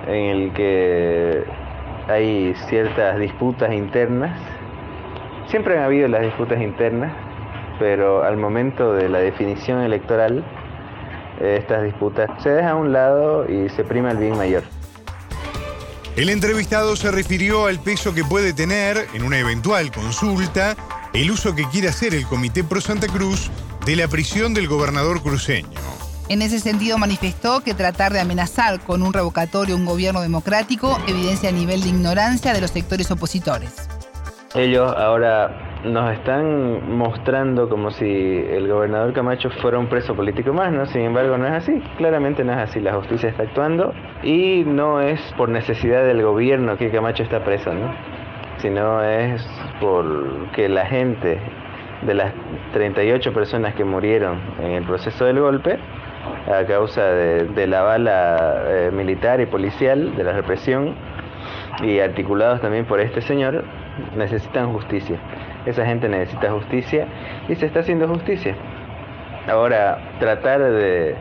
en 0.08 0.24
el 0.30 0.52
que 0.52 1.44
hay 2.08 2.54
ciertas 2.66 3.20
disputas 3.20 3.72
internas, 3.72 4.37
siempre 5.46 5.78
han 5.78 5.85
habido 5.85 6.08
las 6.08 6.22
disputas 6.22 6.61
internas, 6.61 7.12
pero 7.78 8.24
al 8.24 8.37
momento 8.37 8.92
de 8.94 9.08
la 9.08 9.18
definición 9.18 9.80
electoral, 9.80 10.44
eh, 11.40 11.58
estas 11.61 11.82
disputas 11.85 12.30
se 12.42 12.50
dejan 12.50 12.70
a 12.70 12.76
un 12.76 12.92
lado 12.92 13.50
y 13.50 13.68
se 13.70 13.85
prima 13.85 14.11
el 14.11 14.18
bien 14.18 14.37
mayor. 14.37 14.62
El 16.14 16.28
entrevistado 16.28 16.94
se 16.94 17.11
refirió 17.11 17.66
al 17.66 17.80
peso 17.80 18.12
que 18.14 18.22
puede 18.22 18.52
tener 18.52 19.06
en 19.14 19.22
una 19.22 19.38
eventual 19.38 19.90
consulta 19.90 20.76
el 21.14 21.30
uso 21.30 21.54
que 21.54 21.64
quiere 21.64 21.88
hacer 21.88 22.14
el 22.14 22.26
Comité 22.26 22.62
Pro 22.64 22.80
Santa 22.80 23.06
Cruz 23.06 23.50
de 23.87 23.96
la 23.96 24.08
prisión 24.08 24.52
del 24.52 24.68
gobernador 24.68 25.22
cruceño. 25.22 25.68
En 26.28 26.40
ese 26.40 26.61
sentido 26.61 26.98
manifestó 26.98 27.62
que 27.62 27.74
tratar 27.74 28.12
de 28.12 28.20
amenazar 28.20 28.80
con 28.80 29.02
un 29.02 29.12
revocatorio 29.12 29.74
un 29.74 29.85
gobierno 29.85 30.20
democrático 30.20 30.98
evidencia 31.06 31.48
el 31.48 31.56
nivel 31.56 31.82
de 31.82 31.88
ignorancia 31.88 32.52
de 32.52 32.61
los 32.61 32.70
sectores 32.70 33.11
opositores. 33.11 33.88
Ellos 34.54 34.94
ahora 34.96 35.71
nos 35.85 36.12
están 36.12 36.97
mostrando 36.97 37.68
como 37.68 37.90
si 37.90 38.07
el 38.07 38.68
gobernador 38.68 39.12
Camacho 39.12 39.51
fuera 39.51 39.79
un 39.79 39.88
preso 39.88 40.14
político 40.14 40.53
más, 40.53 40.73
¿no? 40.73 40.87
Sin 40.87 41.03
embargo, 41.03 41.37
no 41.38 41.47
es 41.47 41.53
así. 41.53 41.83
Claramente 41.97 42.45
no 42.45 42.53
es 42.53 42.59
así. 42.59 42.81
La 42.81 42.95
justicia 42.95 43.31
está 43.31 43.42
actuando 43.42 43.92
y 44.23 44.64
no 44.64 45.01
es 45.01 45.21
por 45.37 45.49
necesidad 45.49 46.05
del 46.05 46.23
gobierno 46.23 46.77
que 46.77 46.90
Camacho 46.90 47.23
está 47.25 47.45
preso, 47.45 47.73
¿no? 47.75 47.92
Sino 48.59 49.03
es 49.03 49.45
porque 49.81 50.68
la 50.68 50.87
gente 50.87 51.40
de 52.03 52.14
las 52.14 52.33
38 52.73 53.33
personas 53.33 53.75
que 53.75 53.85
murieron 53.85 54.40
en 54.61 54.73
el 54.73 54.85
proceso 54.85 55.25
del 55.25 55.40
golpe, 55.40 55.79
a 56.47 56.64
causa 56.64 57.05
de, 57.05 57.66
la 57.66 57.83
bala 57.83 58.64
eh, 58.66 58.90
militar 58.92 59.40
y 59.40 59.47
policial, 59.47 60.14
de 60.16 60.25
la 60.25 60.33
represión, 60.33 60.95
y 61.83 61.99
articulados 61.99 62.61
también 62.61 62.85
por 62.85 63.01
este 63.01 63.21
señor, 63.21 63.64
necesitan 64.16 64.73
justicia. 64.73 65.18
Esa 65.66 65.87
gente 65.87 66.09
necesita 66.09 66.51
justicia 66.51 67.07
y 67.48 67.55
se 67.55 67.66
está 67.66 67.81
haciendo 67.81 68.09
justicia. 68.09 68.55
Ahora, 69.48 69.98
tratar 70.20 70.61
de, 70.61 71.16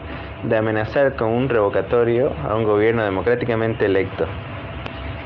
amenazar 0.56 1.16
con 1.16 1.30
un 1.30 1.50
revocatorio 1.50 2.32
a 2.48 2.56
un 2.56 2.64
gobierno 2.66 3.04
democráticamente 3.04 3.86
electo 3.86 4.28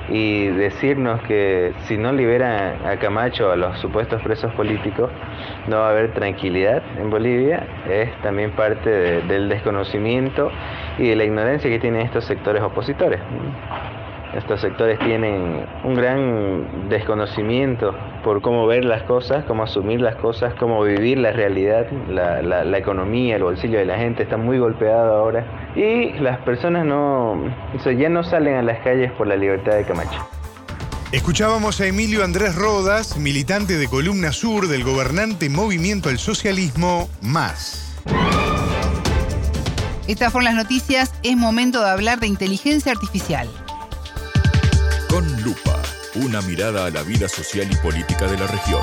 y 0.08 0.48
decirnos 0.48 1.22
que 1.24 1.74
si 1.86 1.98
no 1.98 2.14
liberan 2.14 2.86
a 2.86 2.98
Camacho 2.98 3.52
a 3.52 3.56
los 3.56 3.78
supuestos 3.80 4.22
presos 4.22 4.54
políticos, 4.54 5.10
no 5.68 5.78
va 5.78 5.88
a 5.88 5.92
haber 5.92 6.14
tranquilidad 6.14 6.84
en 6.98 7.10
Bolivia, 7.10 7.66
es 7.90 8.14
también 8.22 8.52
parte 8.52 8.90
del 9.24 9.50
desconocimiento 9.50 10.52
y 10.98 11.10
de 11.10 11.16
la 11.16 11.24
ignorancia 11.24 11.70
que 11.70 11.80
tienen 11.80 12.02
estos 12.02 12.24
sectores 12.26 12.62
opositores. 12.62 13.20
Estos 14.36 14.60
sectores 14.60 15.00
tienen 15.00 15.66
un 15.86 15.96
gran 15.96 16.90
desconocimiento 16.90 17.96
por 18.22 18.42
cómo 18.42 18.68
ver 18.68 18.84
las 18.84 19.04
cosas, 19.04 19.46
cómo 19.46 19.64
asumir 19.64 20.02
las 20.02 20.16
cosas, 20.18 20.54
cómo 20.60 20.84
vivir 20.84 21.20
la 21.20 21.32
realidad, 21.32 21.90
la, 22.10 22.78
economía, 22.78 23.38
el 23.38 23.44
bolsillo 23.44 23.80
de 23.80 23.86
la 23.86 23.98
gente 23.98 24.24
está 24.24 24.36
muy 24.36 24.58
golpeado 24.58 25.16
ahora 25.16 25.72
y 25.76 26.12
las 26.20 26.40
personas 26.40 26.86
no, 26.86 27.50
ya 27.98 28.10
no 28.10 28.24
salen 28.24 28.56
a 28.56 28.62
las 28.62 28.80
calles 28.84 29.10
por 29.14 29.26
la 29.26 29.38
libertad 29.38 29.76
de 29.76 29.86
Camacho. 29.86 30.28
Escuchábamos 31.14 31.80
a 31.80 31.88
Emilio 31.88 32.26
Andrés 32.26 32.56
Rodas, 32.56 33.18
militante 33.18 33.78
de 33.78 33.88
Columna 33.88 34.34
Sur 34.34 34.68
del 34.68 34.84
gobernante 34.84 35.50
Movimiento 35.50 36.10
al 36.10 36.18
Socialismo 36.18 37.08
Más. 37.22 37.96
Estas 40.08 40.32
fueron 40.32 40.46
las 40.46 40.56
noticias. 40.56 41.14
Es 41.24 41.38
momento 41.38 41.82
de 41.82 41.90
hablar 41.90 42.20
de 42.20 42.28
inteligencia 42.28 42.92
artificial. 42.92 43.48
Una 46.16 46.42
mirada 46.42 46.86
a 46.86 46.90
la 46.90 47.04
vida 47.04 47.30
social 47.30 47.68
y 47.72 47.76
política 47.76 48.26
de 48.26 48.38
la 48.38 48.48
región. 48.48 48.82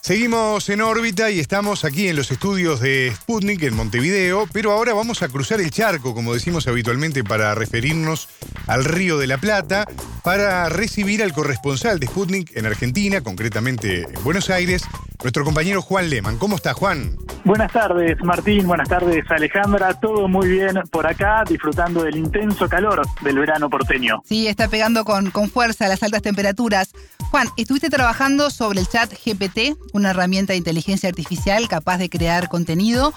Seguimos 0.00 0.68
en 0.70 0.80
órbita 0.80 1.30
y 1.30 1.38
estamos 1.38 1.84
aquí 1.84 2.08
en 2.08 2.16
los 2.16 2.32
estudios 2.32 2.80
de 2.80 3.12
Sputnik 3.14 3.62
en 3.62 3.76
Montevideo, 3.76 4.48
pero 4.52 4.72
ahora 4.72 4.92
vamos 4.92 5.22
a 5.22 5.28
cruzar 5.28 5.60
el 5.60 5.70
charco, 5.70 6.14
como 6.14 6.34
decimos 6.34 6.66
habitualmente, 6.66 7.22
para 7.22 7.54
referirnos 7.54 8.28
al 8.66 8.84
Río 8.84 9.18
de 9.18 9.28
la 9.28 9.38
Plata, 9.38 9.86
para 10.24 10.68
recibir 10.68 11.22
al 11.22 11.32
corresponsal 11.32 12.00
de 12.00 12.08
Sputnik 12.08 12.56
en 12.56 12.66
Argentina, 12.66 13.20
concretamente 13.20 14.02
en 14.02 14.24
Buenos 14.24 14.50
Aires, 14.50 14.82
nuestro 15.22 15.44
compañero 15.44 15.80
Juan 15.80 16.10
Leman. 16.10 16.38
¿Cómo 16.38 16.56
está, 16.56 16.74
Juan? 16.74 17.16
Buenas 17.44 17.72
tardes, 17.72 18.16
Martín. 18.22 18.66
Buenas 18.66 18.88
tardes, 18.88 19.24
Alejandra. 19.30 19.94
Todo 19.94 20.28
muy 20.28 20.48
bien 20.48 20.80
por 20.90 21.06
acá, 21.06 21.42
disfrutando 21.48 22.02
del 22.02 22.16
intenso 22.16 22.68
calor 22.68 23.02
del 23.22 23.38
verano 23.38 23.70
porteño. 23.70 24.20
Sí, 24.24 24.46
está 24.46 24.68
pegando 24.68 25.04
con, 25.04 25.30
con 25.30 25.48
fuerza 25.48 25.88
las 25.88 26.02
altas 26.02 26.22
temperaturas. 26.22 26.92
Juan, 27.30 27.48
estuviste 27.56 27.88
trabajando 27.88 28.50
sobre 28.50 28.80
el 28.80 28.88
chat 28.88 29.10
GPT, 29.12 29.76
una 29.94 30.10
herramienta 30.10 30.52
de 30.52 30.58
inteligencia 30.58 31.08
artificial 31.08 31.66
capaz 31.68 31.98
de 31.98 32.10
crear 32.10 32.48
contenido, 32.48 33.14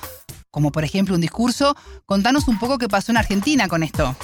como 0.52 0.72
por 0.72 0.84
ejemplo 0.84 1.16
un 1.16 1.22
discurso. 1.22 1.76
Contanos 2.06 2.48
un 2.48 2.60
poco 2.60 2.78
qué 2.78 2.88
pasó 2.88 3.12
en 3.12 3.18
Argentina 3.18 3.68
con 3.68 3.84
esto. 3.84 4.16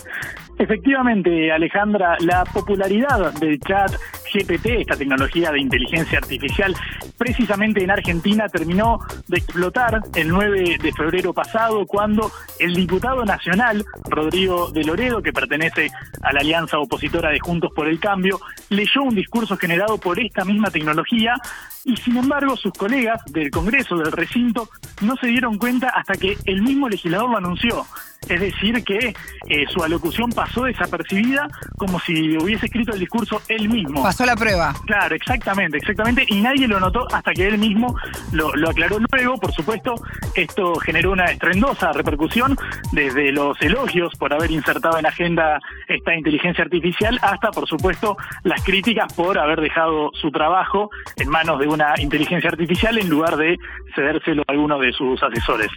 Efectivamente, 0.59 1.53
Alejandra, 1.53 2.17
la 2.19 2.43
popularidad 2.43 3.33
del 3.35 3.61
chat 3.61 3.93
GPT, 4.33 4.81
esta 4.81 4.97
tecnología 4.97 5.53
de 5.53 5.61
inteligencia 5.61 6.17
artificial, 6.17 6.75
precisamente 7.17 7.81
en 7.81 7.91
Argentina 7.91 8.49
terminó 8.49 8.99
de 9.29 9.37
explotar 9.37 10.01
el 10.15 10.27
9 10.27 10.77
de 10.81 10.91
febrero 10.91 11.31
pasado 11.31 11.85
cuando 11.85 12.29
el 12.59 12.75
diputado 12.75 13.23
nacional, 13.23 13.85
Rodrigo 14.09 14.69
de 14.71 14.83
Loredo, 14.83 15.21
que 15.21 15.31
pertenece 15.31 15.91
a 16.21 16.33
la 16.33 16.41
alianza 16.41 16.77
opositora 16.77 17.29
de 17.29 17.39
Juntos 17.39 17.71
por 17.73 17.87
el 17.87 17.97
Cambio, 17.97 18.41
leyó 18.69 19.03
un 19.03 19.15
discurso 19.15 19.55
generado 19.55 19.97
por 19.97 20.19
esta 20.19 20.43
misma 20.43 20.69
tecnología 20.69 21.35
y 21.85 21.95
sin 21.95 22.17
embargo 22.17 22.57
sus 22.57 22.73
colegas 22.73 23.23
del 23.31 23.49
Congreso, 23.49 23.95
del 23.95 24.11
recinto, 24.11 24.69
no 25.01 25.15
se 25.15 25.27
dieron 25.27 25.57
cuenta 25.57 25.87
hasta 25.87 26.15
que 26.15 26.35
el 26.43 26.61
mismo 26.61 26.89
legislador 26.89 27.29
lo 27.29 27.37
anunció. 27.37 27.85
Es 28.27 28.39
decir, 28.39 28.83
que 28.83 29.13
eh, 29.47 29.65
su 29.69 29.83
alocución 29.83 30.31
pasó 30.31 30.63
desapercibida 30.63 31.47
como 31.77 31.99
si 31.99 32.37
hubiese 32.37 32.67
escrito 32.67 32.93
el 32.93 32.99
discurso 32.99 33.41
él 33.47 33.69
mismo. 33.69 34.03
Pasó 34.03 34.25
la 34.25 34.35
prueba. 34.35 34.73
Claro, 34.85 35.15
exactamente, 35.15 35.77
exactamente. 35.77 36.25
Y 36.27 36.41
nadie 36.41 36.67
lo 36.67 36.79
notó 36.79 37.07
hasta 37.11 37.31
que 37.33 37.47
él 37.47 37.57
mismo 37.57 37.95
lo, 38.31 38.49
aclaró 38.69 38.97
luego. 39.11 39.37
Por 39.37 39.51
supuesto, 39.53 39.95
esto 40.35 40.75
generó 40.75 41.11
una 41.11 41.25
estrendosa 41.25 41.91
repercusión 41.91 42.55
desde 42.91 43.31
los 43.31 43.59
elogios 43.61 44.13
por 44.17 44.33
haber 44.33 44.51
insertado 44.51 44.99
en 44.99 45.05
agenda 45.05 45.59
esta 45.87 46.13
inteligencia 46.13 46.63
artificial 46.63 47.17
hasta, 47.21 47.51
por 47.51 47.67
supuesto, 47.67 48.17
las 48.43 48.63
críticas 48.63 49.11
por 49.13 49.39
haber 49.39 49.61
dejado 49.61 50.11
su 50.13 50.31
trabajo 50.31 50.89
en 51.17 51.29
manos 51.29 51.59
de 51.59 51.67
una 51.67 51.93
inteligencia 51.99 52.49
artificial 52.49 52.97
en 52.97 53.09
lugar 53.09 53.37
de 53.37 53.57
cedérselo 53.95 54.43
a 54.47 54.51
alguno 54.51 54.79
de 54.79 54.91
sus 54.93 55.21
asesores. 55.23 55.69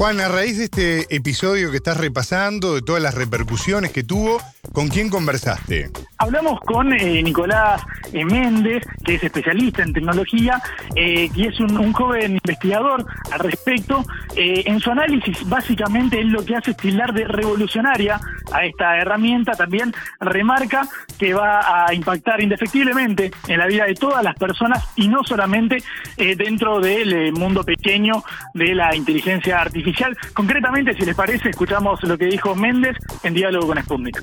Juan, 0.00 0.18
a 0.18 0.28
raíz 0.28 0.56
de 0.56 0.64
este 0.64 1.14
episodio 1.14 1.70
que 1.70 1.76
estás 1.76 1.98
repasando, 1.98 2.74
de 2.74 2.80
todas 2.80 3.02
las 3.02 3.14
repercusiones 3.14 3.92
que 3.92 4.02
tuvo, 4.02 4.40
¿con 4.72 4.88
quién 4.88 5.10
conversaste? 5.10 5.90
Hablamos 6.16 6.58
con 6.60 6.90
eh, 6.94 7.22
Nicolás 7.22 7.82
eh, 8.14 8.24
Méndez, 8.24 8.82
que 9.04 9.16
es 9.16 9.24
especialista 9.24 9.82
en 9.82 9.92
tecnología 9.92 10.62
eh, 10.96 11.28
y 11.34 11.46
es 11.46 11.60
un, 11.60 11.92
joven 11.92 12.32
investigador 12.42 13.04
al 13.30 13.40
respecto. 13.40 14.02
en 14.36 14.80
su 14.80 14.90
análisis, 14.90 15.46
básicamente, 15.46 16.18
él 16.18 16.28
lo 16.28 16.44
que 16.44 16.56
hace 16.56 16.70
es 16.70 16.76
tildar 16.78 17.12
de 17.12 17.24
revolucionaria 17.24 18.18
a 18.52 18.64
esta 18.64 18.96
herramienta. 18.96 19.52
También 19.52 19.92
remarca 20.18 20.88
que 21.18 21.34
va 21.34 21.86
a 21.86 21.92
impactar 21.92 22.40
indefectiblemente 22.40 23.32
en 23.48 23.58
la 23.58 23.66
vida 23.66 23.84
de 23.84 23.94
todas 23.94 24.22
las 24.22 24.36
personas 24.36 24.82
y 24.96 25.08
no 25.08 25.24
solamente 25.24 25.82
dentro 26.16 26.80
del 26.80 27.32
mundo 27.32 27.64
pequeño 27.64 28.22
de 28.54 28.74
la 28.74 28.94
inteligencia 28.94 29.60
artificial 29.60 29.89
Concretamente, 30.34 30.94
si 30.94 31.04
les 31.04 31.16
parece, 31.16 31.50
escuchamos 31.50 32.02
lo 32.04 32.16
que 32.16 32.26
dijo 32.26 32.54
Méndez 32.54 32.96
en 33.22 33.34
diálogo 33.34 33.68
con 33.68 33.78
Sputnik. 33.78 34.22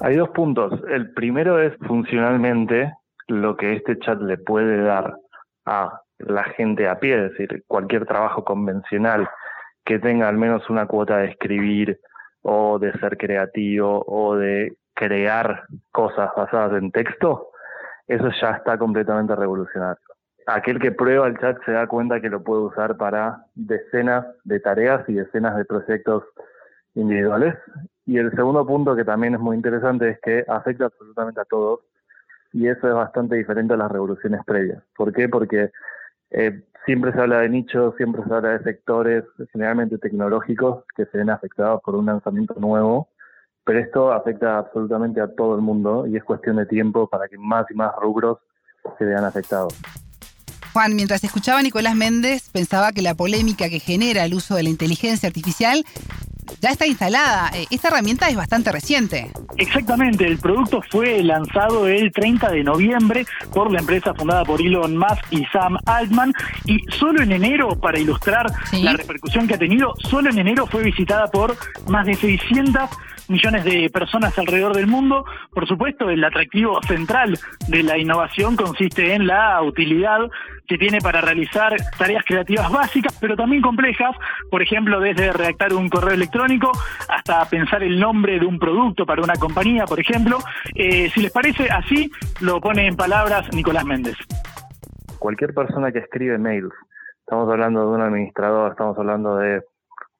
Hay 0.00 0.16
dos 0.16 0.30
puntos. 0.30 0.72
El 0.88 1.12
primero 1.14 1.60
es 1.60 1.72
funcionalmente 1.86 2.92
lo 3.28 3.56
que 3.56 3.74
este 3.74 3.98
chat 3.98 4.20
le 4.20 4.38
puede 4.38 4.82
dar 4.82 5.16
a 5.66 6.00
la 6.18 6.44
gente 6.44 6.88
a 6.88 6.98
pie, 6.98 7.26
es 7.26 7.30
decir, 7.32 7.64
cualquier 7.66 8.06
trabajo 8.06 8.44
convencional 8.44 9.28
que 9.84 9.98
tenga 9.98 10.28
al 10.28 10.36
menos 10.36 10.68
una 10.70 10.86
cuota 10.86 11.18
de 11.18 11.28
escribir 11.30 11.98
o 12.42 12.78
de 12.78 12.92
ser 12.98 13.16
creativo 13.16 14.04
o 14.06 14.36
de 14.36 14.76
crear 14.94 15.64
cosas 15.90 16.30
basadas 16.36 16.80
en 16.80 16.90
texto, 16.90 17.48
eso 18.06 18.28
ya 18.40 18.50
está 18.50 18.78
completamente 18.78 19.34
revolucionario 19.34 20.13
aquel 20.46 20.78
que 20.78 20.92
prueba 20.92 21.26
el 21.26 21.38
chat 21.38 21.58
se 21.64 21.72
da 21.72 21.86
cuenta 21.86 22.20
que 22.20 22.28
lo 22.28 22.42
puede 22.42 22.62
usar 22.62 22.96
para 22.96 23.46
decenas 23.54 24.26
de 24.44 24.60
tareas 24.60 25.08
y 25.08 25.14
decenas 25.14 25.56
de 25.56 25.64
proyectos 25.64 26.24
individuales. 26.94 27.54
Y 28.06 28.18
el 28.18 28.30
segundo 28.32 28.66
punto 28.66 28.94
que 28.94 29.04
también 29.04 29.34
es 29.34 29.40
muy 29.40 29.56
interesante 29.56 30.10
es 30.10 30.20
que 30.20 30.44
afecta 30.48 30.86
absolutamente 30.86 31.40
a 31.40 31.44
todos 31.44 31.80
y 32.52 32.68
eso 32.68 32.88
es 32.88 32.94
bastante 32.94 33.36
diferente 33.36 33.74
a 33.74 33.76
las 33.76 33.90
revoluciones 33.90 34.40
previas. 34.46 34.82
¿Por 34.96 35.12
qué? 35.12 35.28
Porque 35.28 35.70
eh, 36.30 36.62
siempre 36.84 37.12
se 37.12 37.20
habla 37.20 37.40
de 37.40 37.48
nichos, 37.48 37.96
siempre 37.96 38.22
se 38.24 38.34
habla 38.34 38.50
de 38.50 38.62
sectores 38.62 39.24
generalmente 39.52 39.98
tecnológicos 39.98 40.84
que 40.94 41.06
se 41.06 41.18
ven 41.18 41.30
afectados 41.30 41.80
por 41.82 41.96
un 41.96 42.06
lanzamiento 42.06 42.54
nuevo, 42.58 43.08
pero 43.64 43.78
esto 43.78 44.12
afecta 44.12 44.58
absolutamente 44.58 45.20
a 45.20 45.34
todo 45.34 45.56
el 45.56 45.62
mundo 45.62 46.06
y 46.06 46.16
es 46.16 46.24
cuestión 46.24 46.56
de 46.56 46.66
tiempo 46.66 47.08
para 47.08 47.28
que 47.28 47.38
más 47.38 47.68
y 47.70 47.74
más 47.74 47.92
rubros 47.96 48.38
se 48.98 49.04
vean 49.04 49.24
afectados. 49.24 50.03
Juan, 50.74 50.96
mientras 50.96 51.22
escuchaba 51.22 51.60
a 51.60 51.62
Nicolás 51.62 51.94
Méndez, 51.94 52.50
pensaba 52.50 52.90
que 52.90 53.00
la 53.00 53.14
polémica 53.14 53.70
que 53.70 53.78
genera 53.78 54.24
el 54.24 54.34
uso 54.34 54.56
de 54.56 54.64
la 54.64 54.70
inteligencia 54.70 55.28
artificial 55.28 55.84
ya 56.60 56.70
está 56.70 56.84
instalada. 56.84 57.52
Eh, 57.54 57.66
esta 57.70 57.88
herramienta 57.88 58.28
es 58.28 58.34
bastante 58.34 58.72
reciente. 58.72 59.30
Exactamente, 59.56 60.26
el 60.26 60.36
producto 60.38 60.82
fue 60.90 61.22
lanzado 61.22 61.86
el 61.86 62.10
30 62.10 62.50
de 62.50 62.64
noviembre 62.64 63.24
por 63.52 63.70
la 63.70 63.78
empresa 63.78 64.14
fundada 64.14 64.44
por 64.44 64.60
Elon 64.60 64.96
Musk 64.96 65.24
y 65.30 65.44
Sam 65.52 65.78
Altman 65.86 66.32
y 66.64 66.80
solo 66.98 67.22
en 67.22 67.30
enero, 67.30 67.78
para 67.78 68.00
ilustrar 68.00 68.50
la 68.72 68.94
repercusión 68.94 69.46
que 69.46 69.54
ha 69.54 69.58
tenido, 69.58 69.94
solo 70.10 70.28
en 70.30 70.40
enero 70.40 70.66
fue 70.66 70.82
visitada 70.82 71.28
por 71.28 71.56
más 71.86 72.04
de 72.04 72.16
600 72.16 72.90
millones 73.28 73.64
de 73.64 73.90
personas 73.90 74.38
alrededor 74.38 74.74
del 74.74 74.86
mundo. 74.86 75.24
Por 75.50 75.66
supuesto, 75.66 76.10
el 76.10 76.22
atractivo 76.24 76.80
central 76.82 77.38
de 77.68 77.82
la 77.82 77.98
innovación 77.98 78.56
consiste 78.56 79.14
en 79.14 79.26
la 79.26 79.60
utilidad 79.62 80.20
que 80.66 80.78
tiene 80.78 80.98
para 81.00 81.20
realizar 81.20 81.74
tareas 81.98 82.24
creativas 82.24 82.70
básicas, 82.70 83.16
pero 83.20 83.36
también 83.36 83.62
complejas, 83.62 84.16
por 84.50 84.62
ejemplo, 84.62 85.00
desde 85.00 85.32
redactar 85.32 85.72
un 85.72 85.88
correo 85.88 86.14
electrónico 86.14 86.70
hasta 87.08 87.44
pensar 87.48 87.82
el 87.82 88.00
nombre 88.00 88.38
de 88.38 88.46
un 88.46 88.58
producto 88.58 89.04
para 89.04 89.22
una 89.22 89.34
compañía, 89.34 89.84
por 89.84 90.00
ejemplo. 90.00 90.38
Eh, 90.74 91.10
si 91.10 91.20
les 91.20 91.32
parece, 91.32 91.68
así 91.70 92.10
lo 92.40 92.60
pone 92.60 92.86
en 92.86 92.96
palabras 92.96 93.52
Nicolás 93.52 93.84
Méndez. 93.84 94.16
Cualquier 95.18 95.54
persona 95.54 95.92
que 95.92 95.98
escribe 95.98 96.38
mails, 96.38 96.72
estamos 97.20 97.50
hablando 97.50 97.80
de 97.80 97.96
un 97.96 98.02
administrador, 98.02 98.72
estamos 98.72 98.98
hablando 98.98 99.36
de 99.36 99.62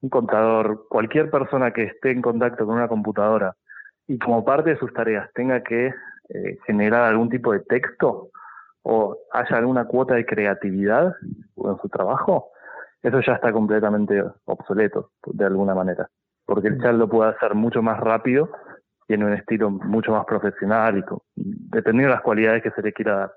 un 0.04 0.10
contador, 0.10 0.86
cualquier 0.88 1.30
persona 1.30 1.72
que 1.72 1.84
esté 1.84 2.10
en 2.10 2.20
contacto 2.20 2.66
con 2.66 2.76
una 2.76 2.88
computadora 2.88 3.56
y 4.06 4.18
como 4.18 4.44
parte 4.44 4.70
de 4.70 4.76
sus 4.76 4.92
tareas 4.92 5.30
tenga 5.32 5.62
que 5.62 5.94
eh, 6.28 6.58
generar 6.66 7.04
algún 7.04 7.30
tipo 7.30 7.52
de 7.52 7.60
texto 7.60 8.28
o 8.82 9.16
haya 9.32 9.56
alguna 9.56 9.86
cuota 9.86 10.14
de 10.14 10.26
creatividad 10.26 11.14
en 11.56 11.76
su 11.80 11.88
trabajo, 11.88 12.50
eso 13.02 13.18
ya 13.20 13.32
está 13.32 13.50
completamente 13.50 14.22
obsoleto 14.44 15.10
de 15.24 15.46
alguna 15.46 15.74
manera, 15.74 16.06
porque 16.44 16.68
el 16.68 16.76
mm. 16.76 16.82
chat 16.82 16.94
lo 16.94 17.08
puede 17.08 17.30
hacer 17.30 17.54
mucho 17.54 17.80
más 17.80 17.98
rápido, 17.98 18.50
tiene 19.06 19.24
un 19.24 19.32
estilo 19.32 19.70
mucho 19.70 20.12
más 20.12 20.26
profesional 20.26 20.98
y 20.98 21.04
dependiendo 21.34 22.10
de 22.10 22.16
las 22.16 22.22
cualidades 22.22 22.62
que 22.62 22.72
se 22.72 22.82
le 22.82 22.92
quiera 22.92 23.16
dar. 23.16 23.32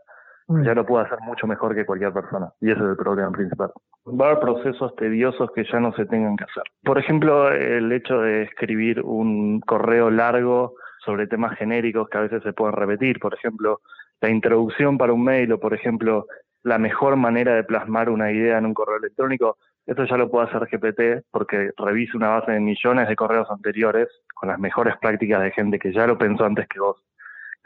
Ya 0.49 0.73
lo 0.73 0.85
puede 0.85 1.05
hacer 1.05 1.19
mucho 1.21 1.45
mejor 1.45 1.75
que 1.75 1.85
cualquier 1.85 2.13
persona. 2.13 2.51
Y 2.61 2.71
ese 2.71 2.79
es 2.81 2.89
el 2.89 2.95
problema 2.95 3.31
principal. 3.31 3.71
Va 4.07 4.27
a 4.27 4.29
haber 4.31 4.39
procesos 4.39 4.95
tediosos 4.95 5.51
que 5.51 5.65
ya 5.65 5.79
no 5.79 5.93
se 5.93 6.05
tengan 6.05 6.37
que 6.37 6.45
hacer. 6.45 6.63
Por 6.83 6.97
ejemplo, 6.97 7.51
el 7.51 7.91
hecho 7.91 8.21
de 8.21 8.43
escribir 8.43 9.01
un 9.01 9.59
correo 9.59 10.09
largo 10.09 10.75
sobre 11.03 11.27
temas 11.27 11.57
genéricos 11.57 12.07
que 12.09 12.17
a 12.17 12.21
veces 12.21 12.43
se 12.43 12.53
pueden 12.53 12.75
repetir. 12.75 13.19
Por 13.19 13.33
ejemplo, 13.33 13.81
la 14.21 14.29
introducción 14.29 14.97
para 14.97 15.11
un 15.11 15.23
mail 15.23 15.51
o, 15.51 15.59
por 15.59 15.73
ejemplo, 15.73 16.27
la 16.63 16.77
mejor 16.77 17.17
manera 17.17 17.55
de 17.55 17.63
plasmar 17.63 18.09
una 18.09 18.31
idea 18.31 18.57
en 18.57 18.65
un 18.65 18.73
correo 18.73 18.97
electrónico. 18.97 19.57
Eso 19.85 20.05
ya 20.05 20.17
lo 20.17 20.29
puede 20.29 20.47
hacer 20.47 20.67
GPT 20.69 21.25
porque 21.31 21.71
revisa 21.77 22.17
una 22.17 22.29
base 22.29 22.53
de 22.53 22.59
millones 22.59 23.07
de 23.07 23.15
correos 23.15 23.49
anteriores 23.49 24.07
con 24.33 24.49
las 24.49 24.59
mejores 24.59 24.95
prácticas 24.97 25.41
de 25.41 25.51
gente 25.51 25.79
que 25.79 25.93
ya 25.93 26.07
lo 26.07 26.17
pensó 26.17 26.45
antes 26.45 26.67
que 26.67 26.79
vos. 26.79 27.03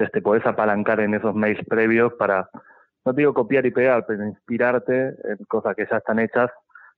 Entonces 0.01 0.13
te 0.13 0.21
podés 0.23 0.45
apalancar 0.47 0.99
en 0.99 1.13
esos 1.13 1.35
mails 1.35 1.63
previos 1.67 2.11
para 2.13 2.49
no 3.05 3.13
te 3.13 3.21
digo 3.21 3.35
copiar 3.35 3.67
y 3.67 3.71
pegar, 3.71 4.03
pero 4.07 4.25
inspirarte 4.25 5.09
en 5.09 5.37
cosas 5.47 5.75
que 5.75 5.85
ya 5.89 5.97
están 5.97 6.17
hechas 6.17 6.49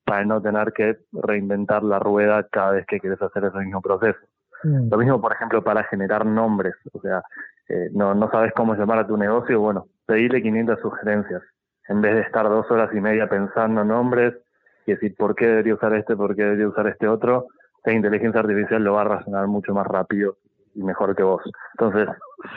para 0.05 0.23
no 0.23 0.41
tener 0.41 0.71
que 0.71 0.99
reinventar 1.11 1.83
la 1.83 1.99
rueda 1.99 2.47
cada 2.49 2.71
vez 2.71 2.85
que 2.85 3.01
quieres 3.01 3.21
hacer 3.21 3.43
ese 3.43 3.57
mismo 3.57 3.81
proceso. 3.81 4.19
Mm. 4.63 4.89
Lo 4.89 4.97
mismo, 4.97 5.21
por 5.21 5.33
ejemplo, 5.33 5.61
para 5.61 5.83
generar 5.83 6.25
nombres. 6.25 6.75
O 6.93 7.01
sea, 7.01 7.23
eh, 7.67 7.89
no, 7.91 8.15
no 8.15 8.31
sabes 8.31 8.53
cómo 8.53 8.73
llamar 8.73 8.99
a 8.99 9.07
tu 9.07 9.17
negocio, 9.17 9.59
bueno, 9.59 9.87
pedirle 10.05 10.41
500 10.41 10.79
sugerencias. 10.79 11.41
En 11.89 11.99
vez 11.99 12.15
de 12.15 12.21
estar 12.21 12.47
dos 12.47 12.71
horas 12.71 12.89
y 12.93 13.01
media 13.01 13.27
pensando 13.27 13.83
nombres 13.83 14.33
y 14.85 14.93
decir 14.93 15.13
por 15.17 15.35
qué 15.35 15.47
debería 15.47 15.75
usar 15.75 15.93
este, 15.95 16.15
por 16.15 16.37
qué 16.37 16.43
debería 16.43 16.69
usar 16.69 16.87
este 16.87 17.09
otro, 17.09 17.47
la 17.83 17.91
inteligencia 17.91 18.39
artificial 18.39 18.81
lo 18.81 18.93
va 18.93 19.01
a 19.01 19.15
razonar 19.15 19.47
mucho 19.47 19.73
más 19.73 19.87
rápido 19.87 20.37
y 20.75 20.83
mejor 20.83 21.15
que 21.15 21.23
vos. 21.23 21.41
Entonces, 21.77 22.07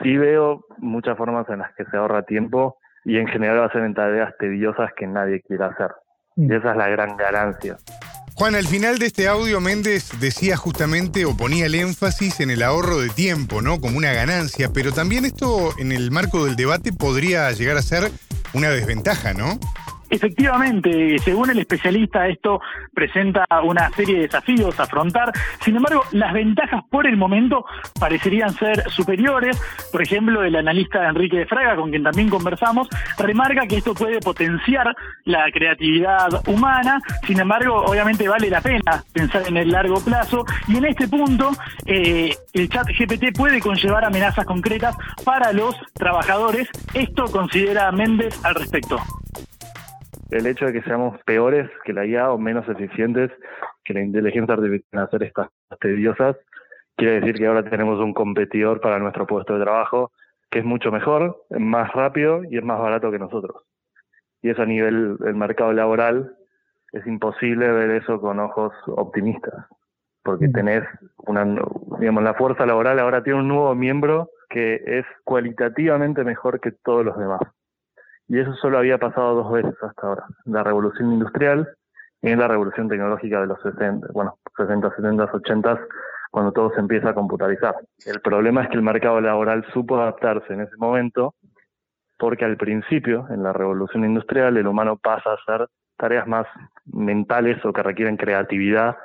sí 0.02 0.16
veo 0.16 0.64
muchas 0.78 1.16
formas 1.16 1.48
en 1.48 1.60
las 1.60 1.74
que 1.74 1.84
se 1.84 1.96
ahorra 1.96 2.22
tiempo 2.22 2.78
y 3.04 3.18
en 3.18 3.28
general 3.28 3.60
va 3.60 3.66
a 3.66 3.72
ser 3.72 3.82
en 3.82 3.94
tareas 3.94 4.34
tediosas 4.38 4.90
que 4.96 5.06
nadie 5.06 5.40
quiera 5.42 5.66
hacer. 5.68 5.92
Y 6.36 6.52
esa 6.52 6.72
es 6.72 6.76
la 6.76 6.88
gran 6.88 7.16
ganancia. 7.16 7.76
Juan, 8.34 8.54
al 8.54 8.66
final 8.66 8.98
de 8.98 9.06
este 9.06 9.28
audio 9.28 9.62
Méndez 9.62 10.10
decía 10.20 10.58
justamente 10.58 11.24
o 11.24 11.34
ponía 11.34 11.66
el 11.66 11.74
énfasis 11.74 12.40
en 12.40 12.50
el 12.50 12.62
ahorro 12.62 12.98
de 12.98 13.08
tiempo, 13.08 13.62
¿no? 13.62 13.80
Como 13.80 13.96
una 13.96 14.12
ganancia, 14.12 14.68
pero 14.74 14.92
también 14.92 15.24
esto 15.24 15.70
en 15.78 15.90
el 15.90 16.10
marco 16.10 16.44
del 16.44 16.54
debate 16.54 16.92
podría 16.92 17.50
llegar 17.52 17.78
a 17.78 17.82
ser 17.82 18.10
una 18.52 18.68
desventaja, 18.68 19.32
¿no? 19.32 19.58
Efectivamente, 20.08 21.18
según 21.18 21.50
el 21.50 21.58
especialista, 21.58 22.28
esto 22.28 22.60
presenta 22.94 23.44
una 23.64 23.90
serie 23.90 24.16
de 24.16 24.22
desafíos 24.22 24.78
a 24.78 24.84
afrontar. 24.84 25.32
Sin 25.60 25.76
embargo, 25.76 26.02
las 26.12 26.32
ventajas 26.32 26.82
por 26.90 27.06
el 27.06 27.16
momento 27.16 27.64
parecerían 27.98 28.52
ser 28.54 28.88
superiores. 28.90 29.60
Por 29.90 30.02
ejemplo, 30.02 30.44
el 30.44 30.54
analista 30.54 31.08
Enrique 31.08 31.38
de 31.38 31.46
Fraga, 31.46 31.76
con 31.76 31.90
quien 31.90 32.04
también 32.04 32.28
conversamos, 32.28 32.88
remarca 33.18 33.66
que 33.66 33.78
esto 33.78 33.94
puede 33.94 34.20
potenciar 34.20 34.94
la 35.24 35.50
creatividad 35.52 36.28
humana. 36.48 37.00
Sin 37.26 37.40
embargo, 37.40 37.84
obviamente 37.84 38.28
vale 38.28 38.48
la 38.48 38.60
pena 38.60 39.02
pensar 39.12 39.42
en 39.48 39.56
el 39.56 39.70
largo 39.70 40.00
plazo. 40.04 40.44
Y 40.68 40.76
en 40.76 40.84
este 40.86 41.08
punto, 41.08 41.50
eh, 41.84 42.34
el 42.52 42.68
chat 42.68 42.86
GPT 42.86 43.36
puede 43.36 43.60
conllevar 43.60 44.04
amenazas 44.04 44.44
concretas 44.44 44.96
para 45.24 45.52
los 45.52 45.74
trabajadores. 45.94 46.68
Esto 46.94 47.24
considera 47.24 47.90
Méndez 47.90 48.38
al 48.44 48.54
respecto 48.54 49.00
el 50.30 50.46
hecho 50.46 50.66
de 50.66 50.72
que 50.72 50.82
seamos 50.82 51.18
peores 51.24 51.70
que 51.84 51.92
la 51.92 52.04
IA 52.04 52.32
o 52.32 52.38
menos 52.38 52.68
eficientes 52.68 53.30
que 53.84 53.94
la 53.94 54.00
inteligencia 54.00 54.54
artificial 54.54 54.88
en 54.92 54.98
hacer 54.98 55.22
estas 55.22 55.48
tediosas, 55.80 56.36
quiere 56.96 57.20
decir 57.20 57.36
que 57.36 57.46
ahora 57.46 57.68
tenemos 57.68 58.00
un 58.00 58.12
competidor 58.12 58.80
para 58.80 58.98
nuestro 58.98 59.26
puesto 59.26 59.56
de 59.56 59.64
trabajo 59.64 60.12
que 60.50 60.60
es 60.60 60.64
mucho 60.64 60.90
mejor, 60.90 61.44
es 61.50 61.60
más 61.60 61.92
rápido 61.92 62.42
y 62.44 62.58
es 62.58 62.64
más 62.64 62.78
barato 62.80 63.10
que 63.10 63.18
nosotros. 63.18 63.64
Y 64.42 64.50
eso 64.50 64.62
a 64.62 64.66
nivel 64.66 65.16
del 65.18 65.34
mercado 65.34 65.72
laboral 65.72 66.36
es 66.92 67.06
imposible 67.06 67.70
ver 67.70 67.90
eso 67.90 68.20
con 68.20 68.38
ojos 68.40 68.72
optimistas, 68.86 69.66
porque 70.22 70.48
mm. 70.48 70.52
tenés 70.52 70.84
una, 71.26 71.44
digamos, 71.98 72.22
la 72.22 72.34
fuerza 72.34 72.64
laboral 72.64 72.98
ahora 72.98 73.22
tiene 73.22 73.40
un 73.40 73.48
nuevo 73.48 73.74
miembro 73.74 74.30
que 74.48 74.82
es 74.86 75.04
cualitativamente 75.24 76.22
mejor 76.24 76.60
que 76.60 76.70
todos 76.70 77.04
los 77.04 77.18
demás. 77.18 77.40
Y 78.28 78.40
eso 78.40 78.54
solo 78.54 78.78
había 78.78 78.98
pasado 78.98 79.34
dos 79.34 79.52
veces 79.52 79.74
hasta 79.82 80.06
ahora. 80.06 80.24
La 80.44 80.62
revolución 80.64 81.12
industrial 81.12 81.68
y 82.22 82.30
en 82.30 82.38
la 82.38 82.48
revolución 82.48 82.88
tecnológica 82.88 83.40
de 83.40 83.46
los 83.46 83.60
60, 83.62 84.08
bueno, 84.12 84.38
60, 84.56 84.94
70, 84.96 85.30
80, 85.32 85.80
cuando 86.30 86.52
todo 86.52 86.70
se 86.70 86.80
empieza 86.80 87.10
a 87.10 87.14
computarizar. 87.14 87.76
El 88.04 88.20
problema 88.20 88.62
es 88.62 88.68
que 88.68 88.76
el 88.76 88.82
mercado 88.82 89.20
laboral 89.20 89.64
supo 89.72 89.96
adaptarse 89.96 90.52
en 90.52 90.62
ese 90.62 90.76
momento 90.76 91.34
porque 92.18 92.44
al 92.44 92.56
principio, 92.56 93.26
en 93.30 93.42
la 93.42 93.52
revolución 93.52 94.04
industrial, 94.04 94.56
el 94.56 94.66
humano 94.66 94.96
pasa 94.96 95.30
a 95.30 95.34
hacer 95.34 95.68
tareas 95.96 96.26
más 96.26 96.46
mentales 96.86 97.62
o 97.64 97.72
que 97.72 97.82
requieren 97.82 98.16
creatividad 98.16 98.96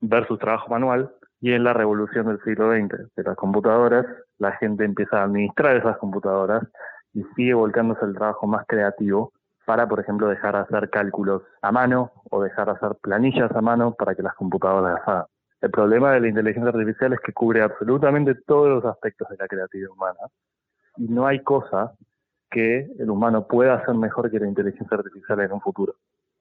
versus 0.00 0.38
trabajo 0.38 0.70
manual, 0.70 1.10
y 1.40 1.52
en 1.52 1.64
la 1.64 1.72
revolución 1.72 2.26
del 2.26 2.40
siglo 2.42 2.72
XX 2.72 3.14
de 3.14 3.22
las 3.22 3.36
computadoras, 3.36 4.06
la 4.38 4.52
gente 4.52 4.84
empieza 4.84 5.20
a 5.20 5.24
administrar 5.24 5.76
esas 5.76 5.96
computadoras 5.98 6.62
y 7.16 7.24
sigue 7.34 7.54
volcándose 7.54 8.04
el 8.04 8.14
trabajo 8.14 8.46
más 8.46 8.66
creativo 8.66 9.32
para, 9.64 9.88
por 9.88 10.00
ejemplo, 10.00 10.28
dejar 10.28 10.54
de 10.54 10.60
hacer 10.60 10.90
cálculos 10.90 11.42
a 11.62 11.72
mano 11.72 12.12
o 12.30 12.42
dejar 12.42 12.66
de 12.66 12.72
hacer 12.72 12.96
planillas 13.00 13.50
a 13.52 13.60
mano 13.62 13.94
para 13.94 14.14
que 14.14 14.22
las 14.22 14.34
computadoras 14.34 14.98
las 14.98 15.08
hagan. 15.08 15.26
El 15.62 15.70
problema 15.70 16.12
de 16.12 16.20
la 16.20 16.28
inteligencia 16.28 16.68
artificial 16.68 17.14
es 17.14 17.20
que 17.20 17.32
cubre 17.32 17.62
absolutamente 17.62 18.34
todos 18.46 18.68
los 18.68 18.84
aspectos 18.84 19.28
de 19.30 19.36
la 19.38 19.48
creatividad 19.48 19.90
humana 19.90 20.20
y 20.98 21.08
no 21.08 21.26
hay 21.26 21.42
cosa 21.42 21.94
que 22.50 22.86
el 22.98 23.08
humano 23.08 23.46
pueda 23.46 23.74
hacer 23.74 23.94
mejor 23.94 24.30
que 24.30 24.38
la 24.38 24.46
inteligencia 24.46 24.96
artificial 24.96 25.40
en 25.40 25.52
un 25.52 25.60
futuro. 25.62 25.94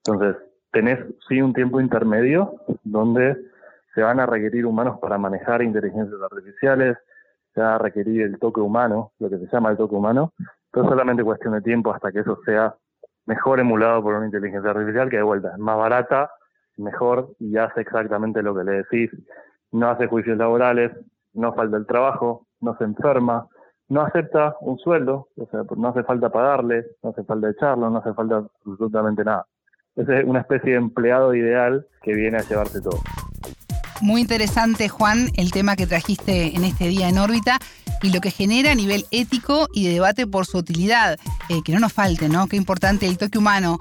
Entonces, 0.05 0.35
tenés 0.71 0.99
sí 1.27 1.41
un 1.41 1.53
tiempo 1.53 1.79
intermedio 1.79 2.55
donde 2.83 3.37
se 3.93 4.01
van 4.01 4.19
a 4.19 4.25
requerir 4.25 4.65
humanos 4.65 4.99
para 4.99 5.17
manejar 5.17 5.61
inteligencias 5.61 6.21
artificiales, 6.21 6.97
se 7.53 7.61
va 7.61 7.75
a 7.75 7.77
requerir 7.77 8.23
el 8.23 8.37
toque 8.37 8.59
humano, 8.59 9.13
lo 9.19 9.29
que 9.29 9.37
se 9.37 9.47
llama 9.47 9.71
el 9.71 9.77
toque 9.77 9.95
humano, 9.95 10.33
pero 10.75 10.89
solamente 10.89 11.23
cuestión 11.23 11.53
de 11.53 11.61
tiempo 11.61 11.93
hasta 11.93 12.11
que 12.11 12.19
eso 12.19 12.37
sea 12.45 12.75
mejor 13.25 13.61
emulado 13.61 14.03
por 14.03 14.13
una 14.13 14.25
inteligencia 14.25 14.71
artificial 14.71 15.09
que 15.09 15.15
de 15.15 15.23
vuelta 15.23 15.51
es 15.53 15.57
más 15.57 15.77
barata, 15.77 16.31
mejor 16.75 17.29
y 17.39 17.55
hace 17.55 17.79
exactamente 17.79 18.43
lo 18.43 18.53
que 18.53 18.65
le 18.65 18.71
decís. 18.83 19.09
No 19.71 19.89
hace 19.89 20.07
juicios 20.07 20.37
laborales, 20.37 20.91
no 21.33 21.53
falta 21.53 21.77
el 21.77 21.87
trabajo, 21.87 22.45
no 22.59 22.77
se 22.77 22.83
enferma, 22.83 23.47
no 23.87 24.01
acepta 24.01 24.57
un 24.59 24.77
sueldo, 24.77 25.29
o 25.37 25.47
sea, 25.49 25.61
no 25.77 25.87
hace 25.87 26.03
falta 26.03 26.29
pagarle, 26.29 26.85
no 27.01 27.11
hace 27.11 27.23
falta 27.23 27.49
echarlo, 27.49 27.89
no 27.89 27.99
hace 27.99 28.13
falta 28.13 28.43
absolutamente 28.65 29.23
nada. 29.23 29.45
Es 29.95 30.25
una 30.25 30.41
especie 30.41 30.71
de 30.71 30.77
empleado 30.77 31.33
ideal 31.33 31.87
que 32.01 32.13
viene 32.13 32.37
a 32.37 32.41
llevarse 32.41 32.81
todo. 32.81 32.99
Muy 34.01 34.19
interesante, 34.19 34.89
Juan, 34.89 35.29
el 35.37 35.53
tema 35.53 35.77
que 35.77 35.87
trajiste 35.87 36.53
en 36.53 36.65
este 36.65 36.89
día 36.89 37.07
en 37.07 37.17
órbita 37.17 37.59
y 38.01 38.11
lo 38.11 38.21
que 38.21 38.31
genera 38.31 38.71
a 38.71 38.75
nivel 38.75 39.05
ético 39.11 39.67
y 39.73 39.87
de 39.87 39.93
debate 39.93 40.27
por 40.27 40.45
su 40.45 40.57
utilidad. 40.57 41.17
Eh, 41.49 41.61
que 41.63 41.71
no 41.71 41.79
nos 41.79 41.93
falte, 41.93 42.29
¿no? 42.29 42.47
Qué 42.47 42.57
importante 42.57 43.05
el 43.05 43.17
toque 43.17 43.37
humano. 43.37 43.79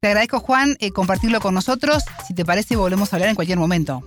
Te 0.00 0.08
agradezco, 0.08 0.40
Juan, 0.40 0.76
eh, 0.80 0.90
compartirlo 0.90 1.40
con 1.40 1.54
nosotros. 1.54 2.04
Si 2.26 2.34
te 2.34 2.44
parece, 2.44 2.76
volvemos 2.76 3.12
a 3.12 3.16
hablar 3.16 3.30
en 3.30 3.34
cualquier 3.34 3.58
momento. 3.58 4.02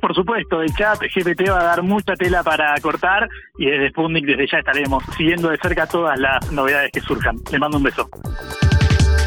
Por 0.00 0.14
supuesto, 0.14 0.60
el 0.60 0.74
chat 0.74 1.00
GPT 1.00 1.48
va 1.48 1.60
a 1.60 1.64
dar 1.64 1.82
mucha 1.82 2.14
tela 2.14 2.42
para 2.42 2.74
cortar 2.80 3.28
y 3.56 3.66
desde 3.66 3.90
Sputnik 3.90 4.26
desde 4.26 4.48
ya 4.50 4.58
estaremos 4.58 5.02
siguiendo 5.16 5.48
de 5.48 5.58
cerca 5.58 5.86
todas 5.86 6.18
las 6.18 6.50
novedades 6.50 6.90
que 6.92 7.00
surjan. 7.00 7.36
Le 7.50 7.58
mando 7.58 7.78
un 7.78 7.84
beso. 7.84 8.08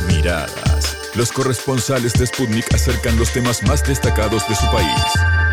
Miradas. 0.08 1.14
Los 1.16 1.32
corresponsales 1.32 2.14
de 2.14 2.28
Sputnik 2.28 2.74
acercan 2.74 3.18
los 3.18 3.32
temas 3.32 3.64
más 3.64 3.88
destacados 3.88 4.48
de 4.50 4.56
su 4.56 4.70
país. 4.70 5.45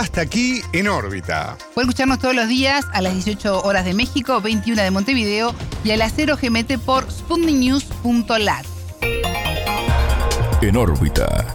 Hasta 0.00 0.22
aquí 0.22 0.62
en 0.72 0.88
órbita. 0.88 1.58
Puede 1.74 1.84
escucharnos 1.84 2.20
todos 2.20 2.34
los 2.34 2.48
días 2.48 2.86
a 2.94 3.02
las 3.02 3.12
18 3.12 3.64
horas 3.64 3.84
de 3.84 3.92
México, 3.92 4.40
21 4.40 4.80
de 4.80 4.90
Montevideo 4.90 5.54
y 5.84 5.90
a 5.90 5.98
las 5.98 6.14
0 6.16 6.38
GMT 6.40 6.78
por 6.78 7.12
sputniknews.lat. 7.12 8.64
En 10.62 10.76
órbita. 10.78 11.54